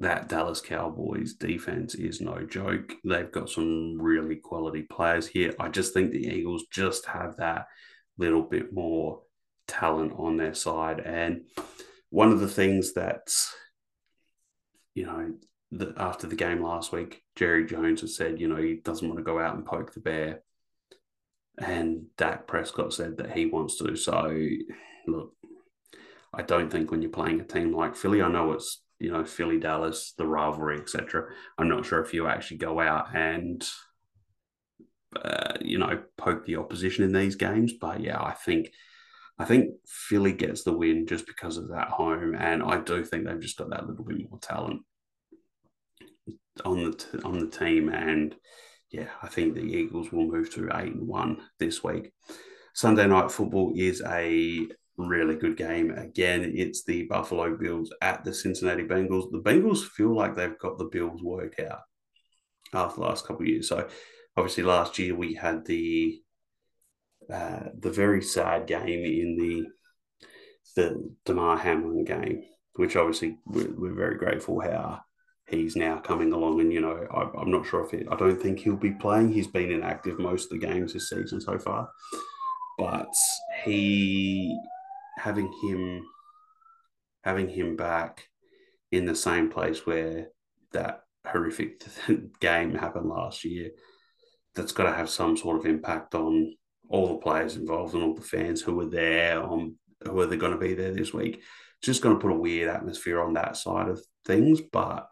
that 0.00 0.28
Dallas 0.28 0.60
Cowboys 0.60 1.34
defense 1.34 1.94
is 1.94 2.20
no 2.20 2.44
joke. 2.44 2.92
They've 3.04 3.30
got 3.30 3.48
some 3.48 4.00
really 4.00 4.36
quality 4.36 4.82
players 4.82 5.26
here. 5.26 5.54
I 5.58 5.68
just 5.68 5.94
think 5.94 6.10
the 6.10 6.26
Eagles 6.26 6.64
just 6.72 7.06
have 7.06 7.36
that 7.36 7.66
little 8.18 8.42
bit 8.42 8.72
more 8.72 9.22
talent 9.68 10.12
on 10.16 10.36
their 10.36 10.54
side. 10.54 11.00
And 11.00 11.42
one 12.10 12.32
of 12.32 12.40
the 12.40 12.48
things 12.48 12.94
that, 12.94 13.32
you 14.94 15.06
know, 15.06 15.34
the, 15.70 15.94
after 15.96 16.26
the 16.26 16.36
game 16.36 16.62
last 16.62 16.92
week, 16.92 17.22
Jerry 17.36 17.64
Jones 17.64 18.00
has 18.00 18.16
said, 18.16 18.40
you 18.40 18.48
know, 18.48 18.56
he 18.56 18.74
doesn't 18.74 19.06
want 19.06 19.18
to 19.18 19.24
go 19.24 19.38
out 19.38 19.54
and 19.54 19.64
poke 19.64 19.94
the 19.94 20.00
bear. 20.00 20.42
And 21.58 22.06
Dak 22.16 22.48
Prescott 22.48 22.92
said 22.92 23.16
that 23.18 23.32
he 23.32 23.46
wants 23.46 23.78
to. 23.78 23.94
So, 23.96 24.36
look, 25.06 25.32
I 26.32 26.42
don't 26.42 26.70
think 26.70 26.90
when 26.90 27.00
you're 27.00 27.10
playing 27.10 27.40
a 27.40 27.44
team 27.44 27.72
like 27.72 27.96
Philly, 27.96 28.22
I 28.22 28.28
know 28.28 28.52
it's, 28.52 28.83
you 28.98 29.10
know, 29.10 29.24
Philly, 29.24 29.58
Dallas, 29.58 30.14
the 30.16 30.26
rivalry, 30.26 30.78
etc. 30.78 31.26
I'm 31.58 31.68
not 31.68 31.84
sure 31.84 32.00
if 32.00 32.14
you 32.14 32.26
actually 32.26 32.58
go 32.58 32.80
out 32.80 33.14
and, 33.14 33.66
uh, 35.16 35.54
you 35.60 35.78
know, 35.78 36.02
poke 36.16 36.44
the 36.46 36.56
opposition 36.56 37.04
in 37.04 37.12
these 37.12 37.36
games. 37.36 37.72
But 37.72 38.00
yeah, 38.00 38.20
I 38.20 38.32
think. 38.32 38.70
I 39.36 39.44
think 39.44 39.70
Philly 39.84 40.32
gets 40.32 40.62
the 40.62 40.72
win 40.72 41.08
just 41.08 41.26
because 41.26 41.56
of 41.56 41.70
that 41.70 41.88
home, 41.88 42.36
and 42.36 42.62
I 42.62 42.78
do 42.78 43.04
think 43.04 43.26
they've 43.26 43.40
just 43.40 43.58
got 43.58 43.68
that 43.70 43.84
little 43.84 44.04
bit 44.04 44.30
more 44.30 44.38
talent 44.38 44.82
on 46.64 46.84
the 46.84 46.92
t- 46.92 47.18
on 47.24 47.40
the 47.40 47.48
team, 47.48 47.88
and 47.88 48.34
yeah, 48.90 49.08
I 49.22 49.28
think 49.28 49.54
the 49.54 49.62
Eagles 49.62 50.12
will 50.12 50.26
move 50.26 50.54
to 50.54 50.70
eight 50.74 50.92
and 50.94 51.08
one 51.08 51.42
this 51.58 51.82
week. 51.82 52.12
Sunday 52.74 53.06
night 53.06 53.32
football 53.32 53.72
is 53.74 54.02
a 54.06 54.68
really 54.96 55.36
good 55.36 55.56
game. 55.56 55.90
Again, 55.90 56.52
it's 56.54 56.84
the 56.84 57.04
Buffalo 57.04 57.56
Bills 57.56 57.92
at 58.00 58.24
the 58.24 58.32
Cincinnati 58.32 58.84
Bengals. 58.84 59.30
The 59.30 59.42
Bengals 59.42 59.84
feel 59.84 60.14
like 60.14 60.34
they've 60.34 60.58
got 60.58 60.78
the 60.78 60.84
Bills 60.84 61.22
worked 61.22 61.60
out 61.60 61.80
after 62.72 63.00
the 63.00 63.06
last 63.06 63.26
couple 63.26 63.42
of 63.42 63.48
years. 63.48 63.68
So 63.68 63.88
obviously 64.36 64.64
last 64.64 64.98
year 64.98 65.14
we 65.14 65.34
had 65.34 65.64
the 65.64 66.20
uh, 67.32 67.68
the 67.78 67.90
very 67.90 68.22
sad 68.22 68.66
game 68.66 69.04
in 69.04 69.36
the 69.38 69.66
the 70.76 71.14
Damar 71.24 71.56
Hamlin 71.56 72.04
game, 72.04 72.42
which 72.74 72.96
obviously 72.96 73.38
we're, 73.46 73.70
we're 73.76 73.94
very 73.94 74.16
grateful 74.16 74.60
how 74.60 75.00
he's 75.48 75.76
now 75.76 75.98
coming 75.98 76.32
along. 76.32 76.60
And, 76.60 76.72
you 76.72 76.80
know, 76.80 77.06
I, 77.10 77.40
am 77.40 77.50
not 77.50 77.66
sure 77.66 77.84
if 77.84 77.94
it, 77.94 78.06
I 78.10 78.16
don't 78.16 78.40
think 78.40 78.58
he'll 78.58 78.76
be 78.76 78.92
playing. 78.92 79.32
He's 79.32 79.46
been 79.46 79.70
inactive 79.70 80.18
most 80.18 80.44
of 80.44 80.60
the 80.60 80.66
games 80.66 80.92
this 80.92 81.10
season 81.10 81.40
so 81.40 81.58
far. 81.58 81.88
But 82.78 83.12
he, 83.64 84.58
having 85.16 85.52
him, 85.62 86.04
having 87.22 87.48
him 87.48 87.76
back 87.76 88.28
in 88.90 89.06
the 89.06 89.14
same 89.14 89.50
place 89.50 89.86
where 89.86 90.28
that 90.72 91.02
horrific 91.26 91.82
game 92.40 92.74
happened 92.74 93.08
last 93.08 93.44
year, 93.44 93.70
that's 94.54 94.72
got 94.72 94.84
to 94.84 94.96
have 94.96 95.10
some 95.10 95.36
sort 95.36 95.58
of 95.58 95.66
impact 95.66 96.14
on 96.14 96.54
all 96.88 97.08
the 97.08 97.16
players 97.16 97.56
involved 97.56 97.94
and 97.94 98.02
all 98.02 98.14
the 98.14 98.20
fans 98.20 98.60
who 98.60 98.74
were 98.74 98.88
there, 98.88 99.42
on 99.42 99.76
who 100.04 100.20
are 100.20 100.26
they 100.26 100.36
going 100.36 100.52
to 100.52 100.58
be 100.58 100.74
there 100.74 100.92
this 100.92 101.12
week. 101.12 101.36
It's 101.36 101.86
just 101.86 102.02
going 102.02 102.14
to 102.14 102.20
put 102.20 102.30
a 102.30 102.38
weird 102.38 102.68
atmosphere 102.68 103.20
on 103.20 103.34
that 103.34 103.56
side 103.56 103.88
of 103.88 104.00
things. 104.26 104.60
But 104.60 105.08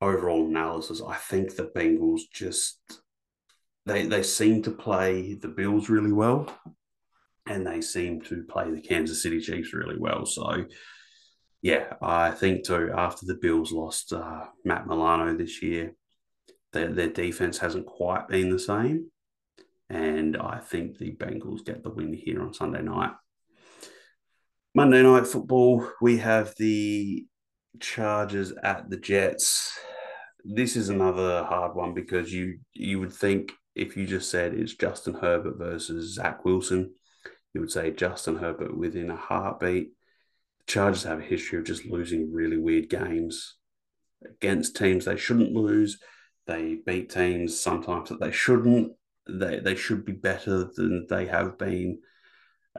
overall 0.00 0.46
analysis, 0.46 1.02
I 1.06 1.16
think 1.16 1.54
the 1.54 1.70
Bengals 1.74 2.22
just 2.32 2.78
they 3.86 4.06
they 4.06 4.22
seem 4.22 4.62
to 4.62 4.70
play 4.70 5.34
the 5.34 5.48
Bills 5.48 5.88
really 5.88 6.12
well, 6.12 6.52
and 7.50 7.66
they 7.66 7.80
seem 7.80 8.20
to 8.22 8.44
play 8.44 8.70
the 8.70 8.80
Kansas 8.80 9.22
City 9.22 9.40
Chiefs 9.40 9.72
really 9.72 9.98
well. 9.98 10.24
So, 10.24 10.64
yeah, 11.62 11.94
I 12.00 12.30
think 12.30 12.64
too. 12.64 12.90
After 12.94 13.26
the 13.26 13.34
Bills 13.34 13.72
lost 13.72 14.12
uh, 14.12 14.44
Matt 14.64 14.86
Milano 14.86 15.36
this 15.36 15.62
year, 15.62 15.94
their 16.72 16.92
their 16.92 17.08
defense 17.08 17.58
hasn't 17.58 17.86
quite 17.86 18.28
been 18.28 18.50
the 18.50 18.58
same, 18.58 19.10
and 19.88 20.36
I 20.36 20.58
think 20.58 20.98
the 20.98 21.14
Bengals 21.16 21.64
get 21.64 21.82
the 21.82 21.90
win 21.90 22.14
here 22.14 22.42
on 22.42 22.54
Sunday 22.54 22.82
night. 22.82 23.12
Monday 24.74 25.02
night 25.02 25.26
football, 25.26 25.86
we 26.00 26.18
have 26.18 26.54
the 26.56 27.26
Chargers 27.80 28.52
at 28.62 28.88
the 28.88 28.96
Jets 28.96 29.76
this 30.44 30.76
is 30.76 30.88
another 30.88 31.44
hard 31.44 31.74
one 31.74 31.94
because 31.94 32.32
you 32.32 32.58
you 32.72 33.00
would 33.00 33.12
think 33.12 33.52
if 33.74 33.96
you 33.96 34.06
just 34.06 34.30
said 34.30 34.54
it's 34.54 34.74
Justin 34.74 35.14
Herbert 35.14 35.58
versus 35.58 36.14
Zach 36.14 36.44
Wilson, 36.44 36.92
you 37.54 37.60
would 37.60 37.72
say 37.72 37.90
Justin 37.90 38.36
Herbert 38.36 38.76
within 38.76 39.10
a 39.10 39.16
heartbeat. 39.16 39.90
The 40.58 40.72
Chargers 40.72 41.04
have 41.04 41.18
a 41.18 41.22
history 41.22 41.58
of 41.58 41.64
just 41.64 41.84
losing 41.84 42.32
really 42.32 42.56
weird 42.56 42.88
games 42.88 43.56
against 44.24 44.76
teams 44.76 45.04
they 45.04 45.16
shouldn't 45.16 45.52
lose. 45.52 45.98
They 46.46 46.78
beat 46.84 47.10
teams 47.10 47.58
sometimes 47.58 48.08
that 48.08 48.20
they 48.20 48.30
shouldn't. 48.30 48.92
They 49.28 49.60
they 49.60 49.74
should 49.74 50.04
be 50.04 50.12
better 50.12 50.70
than 50.74 51.06
they 51.08 51.26
have 51.26 51.58
been. 51.58 52.00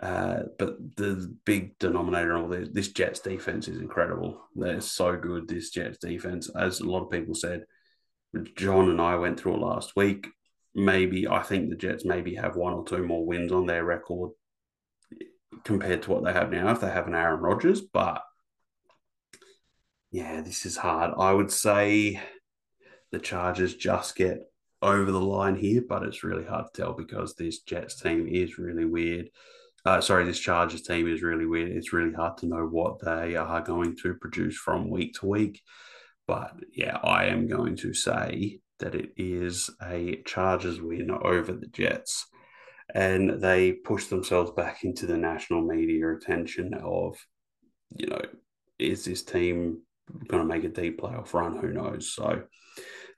Uh, 0.01 0.43
but 0.57 0.77
the 0.95 1.35
big 1.45 1.77
denominator 1.77 2.35
of 2.35 2.43
all 2.43 2.49
this, 2.49 2.69
this 2.71 2.87
Jets 2.89 3.19
defense 3.19 3.67
is 3.67 3.79
incredible. 3.79 4.41
They're 4.55 4.81
so 4.81 5.17
good, 5.17 5.47
this 5.47 5.69
Jets 5.69 5.97
defense. 5.97 6.49
As 6.55 6.79
a 6.79 6.89
lot 6.89 7.03
of 7.03 7.11
people 7.11 7.35
said, 7.35 7.65
John 8.55 8.89
and 8.89 9.01
I 9.01 9.15
went 9.15 9.37
through 9.37 9.55
it 9.55 9.61
last 9.61 9.95
week. 9.97 10.27
Maybe 10.73 11.27
I 11.27 11.43
think 11.43 11.69
the 11.69 11.75
Jets 11.75 12.05
maybe 12.05 12.35
have 12.35 12.55
one 12.55 12.73
or 12.73 12.85
two 12.85 13.05
more 13.05 13.25
wins 13.25 13.51
on 13.51 13.65
their 13.65 13.83
record 13.83 14.31
compared 15.63 16.03
to 16.03 16.11
what 16.11 16.23
they 16.23 16.33
have 16.33 16.51
now 16.51 16.71
if 16.71 16.81
they 16.81 16.89
have 16.89 17.07
an 17.07 17.15
Aaron 17.15 17.39
Rodgers. 17.39 17.81
But 17.81 18.23
yeah, 20.11 20.41
this 20.41 20.65
is 20.65 20.77
hard. 20.77 21.13
I 21.17 21.31
would 21.31 21.51
say 21.51 22.21
the 23.11 23.19
Chargers 23.19 23.75
just 23.75 24.15
get 24.15 24.39
over 24.81 25.11
the 25.11 25.19
line 25.19 25.55
here, 25.55 25.83
but 25.87 26.03
it's 26.03 26.23
really 26.23 26.45
hard 26.45 26.65
to 26.73 26.81
tell 26.81 26.93
because 26.93 27.35
this 27.35 27.59
Jets 27.59 28.01
team 28.01 28.27
is 28.27 28.57
really 28.57 28.85
weird 28.85 29.29
uh, 29.85 29.99
sorry, 29.99 30.25
this 30.25 30.39
Chargers 30.39 30.83
team 30.83 31.07
is 31.07 31.23
really 31.23 31.45
weird. 31.45 31.71
It's 31.71 31.93
really 31.93 32.13
hard 32.13 32.37
to 32.37 32.47
know 32.47 32.67
what 32.67 33.03
they 33.03 33.35
are 33.35 33.61
going 33.61 33.95
to 34.03 34.13
produce 34.15 34.55
from 34.57 34.89
week 34.89 35.15
to 35.19 35.25
week. 35.25 35.61
But 36.27 36.53
yeah, 36.73 36.97
I 37.03 37.25
am 37.25 37.47
going 37.47 37.75
to 37.77 37.93
say 37.93 38.59
that 38.79 38.93
it 38.95 39.11
is 39.17 39.69
a 39.81 40.21
Chargers 40.25 40.79
win 40.79 41.09
over 41.09 41.51
the 41.51 41.67
Jets. 41.67 42.27
And 42.93 43.41
they 43.41 43.71
push 43.71 44.07
themselves 44.07 44.51
back 44.51 44.83
into 44.83 45.05
the 45.05 45.17
national 45.17 45.61
media 45.61 46.13
attention 46.13 46.73
of, 46.73 47.17
you 47.95 48.07
know, 48.07 48.21
is 48.77 49.05
this 49.05 49.23
team 49.23 49.81
going 50.27 50.41
to 50.41 50.47
make 50.47 50.63
a 50.63 50.69
deep 50.69 50.99
playoff 50.99 51.33
run? 51.33 51.57
Who 51.57 51.71
knows? 51.71 52.13
So 52.13 52.43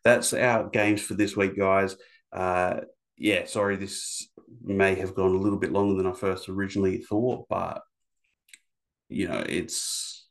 that's 0.04 0.34
our 0.34 0.70
games 0.70 1.02
for 1.02 1.16
this 1.16 1.36
week, 1.36 1.58
guys. 1.58 1.96
Uh, 2.32 2.82
yeah, 3.18 3.46
sorry, 3.46 3.78
this 3.78 4.28
may 4.62 4.96
have 4.96 5.16
gone 5.16 5.36
a 5.36 5.40
little 5.40 5.60
bit 5.60 5.72
longer 5.72 5.96
than 5.96 6.12
I 6.12 6.16
first 6.16 6.50
originally 6.50 6.98
thought, 6.98 7.46
but 7.50 7.82
you 9.10 9.28
know, 9.28 9.44
it's 9.48 10.28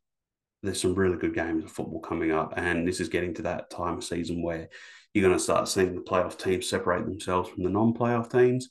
there's 0.63 0.81
some 0.81 0.95
really 0.95 1.17
good 1.17 1.35
games 1.35 1.65
of 1.65 1.73
football 1.73 2.01
coming 2.01 2.33
up, 2.33 2.55
and 2.57 2.87
this 2.87 3.01
is 3.01 3.09
getting 3.09 3.35
to 3.35 3.43
that 3.43 3.71
time 3.71 3.99
of 3.99 4.05
season 4.05 4.43
where 4.43 4.69
you're 5.13 5.27
going 5.27 5.37
to 5.37 5.43
start 5.43 5.69
seeing 5.69 5.95
the 5.95 6.01
playoff 6.01 6.39
teams 6.39 6.69
separate 6.69 7.05
themselves 7.05 7.49
from 7.49 7.65
the 7.65 7.71
non-playoff 7.71 8.31
teams. 8.31 8.71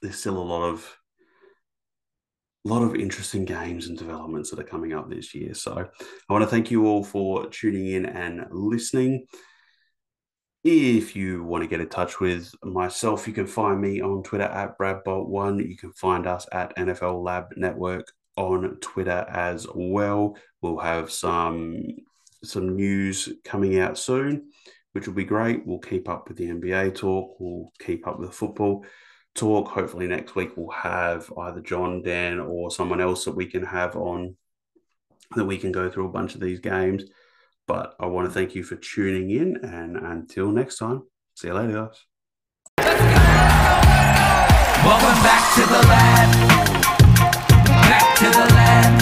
There's 0.00 0.18
still 0.18 0.38
a 0.38 0.42
lot 0.42 0.64
of 0.64 0.98
a 2.64 2.68
lot 2.68 2.82
of 2.82 2.94
interesting 2.94 3.44
games 3.44 3.88
and 3.88 3.98
developments 3.98 4.50
that 4.50 4.60
are 4.60 4.64
coming 4.64 4.92
up 4.92 5.10
this 5.10 5.34
year. 5.34 5.52
So 5.54 5.88
I 6.28 6.32
want 6.32 6.44
to 6.44 6.50
thank 6.50 6.70
you 6.70 6.86
all 6.86 7.02
for 7.02 7.48
tuning 7.48 7.88
in 7.88 8.06
and 8.06 8.46
listening. 8.50 9.26
If 10.62 11.16
you 11.16 11.42
want 11.42 11.64
to 11.64 11.68
get 11.68 11.80
in 11.80 11.88
touch 11.88 12.20
with 12.20 12.54
myself, 12.62 13.26
you 13.26 13.34
can 13.34 13.48
find 13.48 13.80
me 13.80 14.00
on 14.00 14.22
Twitter 14.22 14.44
at 14.44 14.78
BradBolt1. 14.78 15.68
You 15.68 15.76
can 15.76 15.92
find 15.92 16.24
us 16.28 16.46
at 16.52 16.76
NFL 16.76 17.24
Lab 17.24 17.46
Network 17.56 18.12
on 18.36 18.76
Twitter 18.80 19.26
as 19.28 19.66
well. 19.74 20.36
We'll 20.60 20.78
have 20.78 21.10
some 21.10 21.82
some 22.44 22.76
news 22.76 23.28
coming 23.44 23.78
out 23.78 23.98
soon, 23.98 24.50
which 24.92 25.06
will 25.08 25.14
be 25.14 25.24
great. 25.24 25.66
We'll 25.66 25.78
keep 25.78 26.08
up 26.08 26.28
with 26.28 26.38
the 26.38 26.48
NBA 26.48 26.94
talk. 26.94 27.36
We'll 27.40 27.72
keep 27.80 28.06
up 28.06 28.20
with 28.20 28.30
the 28.30 28.34
football 28.34 28.84
talk. 29.34 29.68
Hopefully, 29.68 30.06
next 30.06 30.34
week 30.34 30.56
we'll 30.56 30.70
have 30.70 31.32
either 31.38 31.60
John, 31.60 32.02
Dan, 32.02 32.40
or 32.40 32.70
someone 32.70 33.00
else 33.00 33.24
that 33.24 33.34
we 33.34 33.46
can 33.46 33.64
have 33.64 33.96
on 33.96 34.36
that 35.34 35.44
we 35.44 35.58
can 35.58 35.72
go 35.72 35.90
through 35.90 36.06
a 36.06 36.12
bunch 36.12 36.34
of 36.34 36.40
these 36.40 36.60
games. 36.60 37.04
But 37.66 37.94
I 38.00 38.06
want 38.06 38.26
to 38.28 38.32
thank 38.34 38.54
you 38.54 38.64
for 38.64 38.76
tuning 38.76 39.30
in, 39.30 39.56
and 39.62 39.96
until 39.96 40.50
next 40.50 40.78
time, 40.78 41.04
see 41.34 41.48
you 41.48 41.54
later, 41.54 41.72
guys. 41.72 42.04
Welcome 44.84 45.22
back 45.22 45.54
to 45.54 45.60
the 45.60 45.82
lab. 45.88 46.28
Back 47.88 48.18
to 48.18 48.24
the 48.24 48.46
lab. 48.54 48.92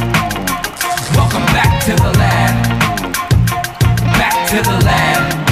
Welcome 1.16 1.46
back 1.46 1.84
to 1.86 1.94
the 1.94 2.12
lab. 2.18 2.54
Back 4.18 4.48
to 4.50 4.56
the 4.62 4.84
lab. 4.84 5.49